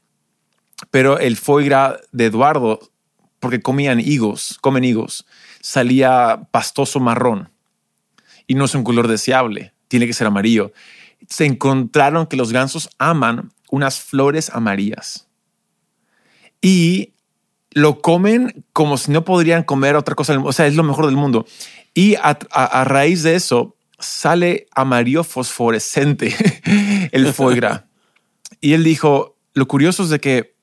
pero 0.90 1.18
el 1.18 1.36
foie 1.36 1.66
gras 1.66 1.96
de 2.12 2.26
Eduardo, 2.26 2.80
porque 3.40 3.60
comían 3.60 4.00
higos, 4.00 4.58
comen 4.60 4.84
higos, 4.84 5.26
salía 5.60 6.48
pastoso 6.50 7.00
marrón 7.00 7.50
y 8.46 8.54
no 8.54 8.64
es 8.64 8.74
un 8.74 8.84
color 8.84 9.08
deseable, 9.08 9.72
tiene 9.88 10.06
que 10.06 10.12
ser 10.12 10.26
amarillo. 10.26 10.72
Se 11.32 11.46
encontraron 11.46 12.26
que 12.26 12.36
los 12.36 12.52
gansos 12.52 12.90
aman 12.98 13.52
unas 13.70 14.00
flores 14.00 14.50
amarillas 14.50 15.28
y 16.60 17.14
lo 17.70 18.02
comen 18.02 18.66
como 18.74 18.98
si 18.98 19.10
no 19.10 19.24
podrían 19.24 19.62
comer 19.62 19.96
otra 19.96 20.14
cosa. 20.14 20.38
O 20.38 20.52
sea, 20.52 20.66
es 20.66 20.76
lo 20.76 20.82
mejor 20.82 21.06
del 21.06 21.16
mundo. 21.16 21.46
Y 21.94 22.16
a, 22.16 22.84
raíz 22.84 23.22
de 23.22 23.34
eso 23.34 23.78
sale 23.98 24.66
amarillo 24.74 25.24
fosforescente 25.24 26.34
el 27.12 27.32
foie 27.32 27.62
y 28.60 28.74
él 28.74 28.84
dijo, 28.84 29.38
lo 29.54 29.66
curioso 29.66 30.02
es 30.02 30.10
de 30.10 30.20
que 30.20 30.54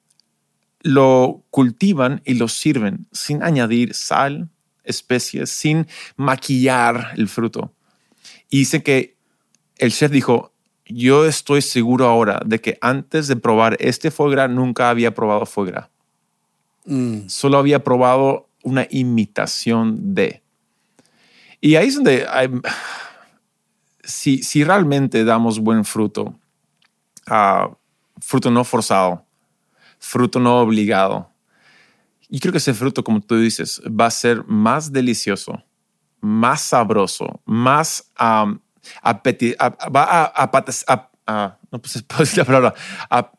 lo 0.82 1.44
cultivan 1.50 2.22
y 2.26 2.36
lo 2.36 2.48
sirven 2.48 3.08
sin 3.12 3.42
añadir 3.42 3.96
sal, 3.96 4.52
especies, 4.84 5.50
sin 5.50 5.88
maquillar 6.16 7.14
el 7.18 7.28
fruto. 7.28 7.74
Y 8.52 8.60
dice 8.60 8.84
que 8.84 9.18
el 9.78 9.92
chef 9.92 10.12
dijo, 10.12 10.54
yo 10.90 11.26
estoy 11.26 11.62
seguro 11.62 12.06
ahora 12.08 12.42
de 12.46 12.60
que 12.60 12.78
antes 12.82 13.28
de 13.28 13.36
probar 13.36 13.78
este 13.80 14.12
foie 14.12 14.32
gras 14.32 14.50
nunca 14.50 14.90
había 14.90 15.14
probado 15.14 15.46
foie 15.46 15.72
gras. 15.72 15.88
Mm, 16.86 17.28
Solo 17.28 17.58
había 17.60 17.84
probado 17.84 18.48
una 18.64 18.88
imitación 18.90 20.14
de. 20.16 20.42
Y 21.62 21.76
ahí 21.76 21.88
es 21.88 21.96
donde 21.96 22.26
hay- 22.30 22.50
si, 24.04 24.44
si 24.44 24.64
realmente 24.64 25.24
damos 25.24 25.60
buen 25.60 25.86
fruto, 25.86 26.34
ah, 27.28 27.70
fruto 28.20 28.50
no 28.50 28.64
forzado, 28.64 29.24
fruto 30.00 30.40
no 30.40 30.60
obligado, 30.60 31.30
y 32.30 32.40
creo 32.40 32.52
que 32.52 32.58
ese 32.60 32.74
fruto, 32.74 33.04
como 33.04 33.22
tú 33.22 33.38
dices, 33.38 33.82
va 33.88 34.06
a 34.06 34.12
ser 34.12 34.44
más 34.46 34.92
delicioso, 34.92 35.64
más 36.22 36.62
sabroso, 36.62 37.42
más 37.46 38.12
apeti- 39.04 39.56
a- 39.60 39.70
va 39.90 40.04
a, 40.04 40.24
a- 40.88 41.10
a- 41.28 41.58
no 41.72 41.80
pues, 41.82 42.04
decir 42.20 42.38
la 42.40 42.46
palabra, 42.46 42.74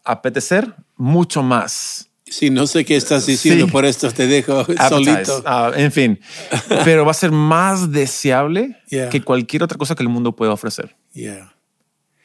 apetecer 0.05 0.75
mucho 0.97 1.43
más. 1.43 2.07
Sí, 2.27 2.49
no 2.49 2.69
sé 2.69 2.85
qué 2.85 2.95
estás 2.95 3.27
diciendo, 3.27 3.67
Sí. 3.67 3.73
por 3.73 3.85
esto 3.85 4.09
te 4.13 4.29
dejo 4.29 4.61
Appetize. 4.61 4.89
solito. 4.89 5.43
Ah, 5.45 5.73
en 5.75 5.91
fin, 5.91 6.21
pero 6.85 7.05
va 7.05 7.11
a 7.11 7.15
ser 7.15 7.33
más 7.33 7.91
deseable 7.91 8.77
Yeah. 8.89 9.09
que 9.09 9.21
cualquier 9.23 9.63
otra 9.65 9.77
cosa 9.79 9.95
que 9.97 10.03
el 10.05 10.09
mundo 10.09 10.37
pueda 10.37 10.53
ofrecer. 10.53 10.95
Yeah. 11.13 11.53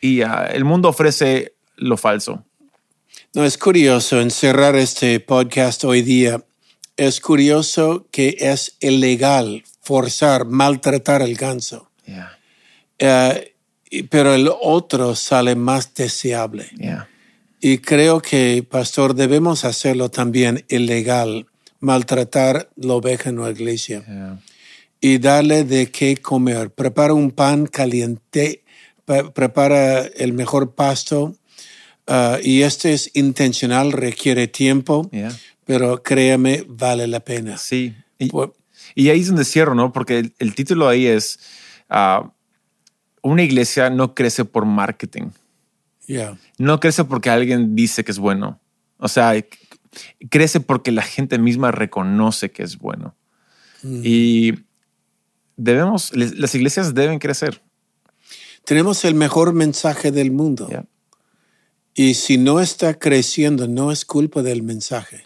Y 0.02 0.22
ah, 0.22 0.46
el 0.54 0.64
mundo 0.64 0.90
ofrece 0.90 1.56
lo 1.78 1.98
falso. 1.98 2.46
No, 3.34 3.44
es 3.44 3.58
curioso 3.58 4.22
en 4.22 4.30
cerrar 4.30 4.76
este 4.76 5.20
podcast 5.20 5.84
hoy 5.84 6.04
día. 6.04 6.44
Es 6.98 7.20
curioso 7.20 8.08
que 8.12 8.38
es 8.40 8.78
ilegal 8.80 9.64
forzar, 9.82 10.46
maltratar 10.46 11.22
al 11.24 11.34
ganso. 11.36 11.90
Yeah, 12.06 12.35
Eh, 13.00 13.54
pero 14.10 14.34
el 14.34 14.50
otro 14.62 15.16
sale 15.16 15.56
más 15.56 15.94
deseable. 15.94 16.70
yeah. 16.78 17.08
Y 17.62 17.80
creo 17.80 18.20
que, 18.22 18.66
pastor, 18.70 19.16
debemos 19.16 19.66
hacerlo 19.66 20.10
también 20.10 20.64
ilegal, 20.70 21.48
maltratar 21.80 22.70
la 22.76 22.94
oveja 22.96 23.30
en 23.30 23.38
la 23.38 23.50
iglesia 23.52 24.04
yeah. 24.06 24.40
y 25.02 25.18
darle 25.20 25.64
de 25.64 25.90
qué 25.92 26.18
comer. 26.18 26.70
Prepara 26.72 27.14
un 27.14 27.32
pan 27.32 27.66
caliente, 27.68 28.64
pre- 29.06 29.32
prepara 29.32 30.02
el 30.02 30.34
mejor 30.34 30.74
pasto 30.76 31.36
ah, 32.08 32.38
y 32.44 32.62
este 32.64 32.94
es 32.94 33.12
intencional, 33.14 33.92
requiere 33.92 34.48
tiempo, 34.48 35.10
Yeah. 35.12 35.32
pero 35.66 36.04
créame, 36.04 36.66
vale 36.68 37.08
la 37.08 37.20
pena. 37.22 37.58
Sí. 37.58 37.94
Y, 38.20 38.30
y 38.96 39.10
ahí 39.10 39.22
es 39.22 39.28
donde 39.28 39.46
cierro, 39.46 39.74
¿no? 39.76 39.92
Porque 39.94 40.20
el, 40.20 40.34
el 40.40 40.54
título 40.56 40.88
ahí 40.88 41.08
es 41.08 41.40
ah, 41.90 42.32
Una 43.26 43.42
iglesia 43.42 43.90
no 43.90 44.14
crece 44.14 44.46
por 44.46 44.66
marketing. 44.66 45.30
Yeah. 46.06 46.38
No 46.60 46.80
crece 46.80 47.06
porque 47.06 47.32
alguien 47.32 47.76
dice 47.76 48.04
que 48.04 48.12
es 48.12 48.20
bueno. 48.20 48.60
O 49.00 49.08
sea, 49.08 49.34
crece 50.30 50.60
porque 50.60 50.92
la 50.92 51.02
gente 51.02 51.40
misma 51.40 51.72
reconoce 51.72 52.52
que 52.52 52.62
es 52.62 52.78
bueno. 52.78 53.16
Y 53.84 54.54
debemos, 55.58 56.12
las 56.16 56.54
iglesias 56.54 56.94
deben 56.94 57.18
crecer. 57.18 57.64
Tenemos 58.64 59.04
el 59.06 59.16
mejor 59.16 59.54
mensaje 59.54 60.12
del 60.12 60.32
mundo. 60.32 60.68
Yeah. 60.68 60.86
Y 61.96 62.14
si 62.14 62.38
no 62.38 62.60
está 62.60 62.94
creciendo, 63.00 63.68
no 63.68 63.92
es 63.92 64.06
culpa 64.06 64.44
del 64.44 64.62
mensaje. 64.62 65.24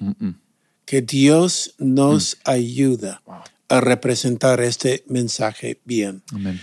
Que 0.86 1.02
Dios 1.02 1.76
nos 1.80 2.38
Mm. 2.46 2.50
ayuda 2.50 3.22
a 3.68 3.82
representar 3.82 4.62
este 4.62 5.04
mensaje 5.08 5.82
bien. 5.84 6.24
Amén. 6.32 6.62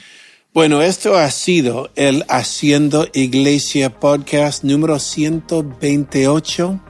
Bueno, 0.56 0.80
esto 0.80 1.18
ha 1.18 1.30
sido 1.30 1.90
el 1.96 2.24
Haciendo 2.30 3.06
Iglesia 3.12 4.00
podcast 4.00 4.64
número 4.64 4.98
128. 4.98 6.80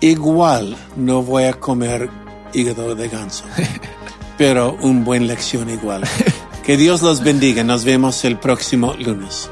Igual 0.00 0.74
no 0.96 1.22
voy 1.22 1.44
a 1.44 1.52
comer 1.52 2.08
hígado 2.54 2.94
de 2.94 3.10
ganso, 3.10 3.44
pero 4.38 4.78
un 4.80 5.04
buen 5.04 5.26
lección 5.26 5.68
igual. 5.68 6.04
Que 6.64 6.78
Dios 6.78 7.02
los 7.02 7.22
bendiga. 7.22 7.64
Nos 7.64 7.84
vemos 7.84 8.24
el 8.24 8.38
próximo 8.38 8.94
lunes. 8.94 9.50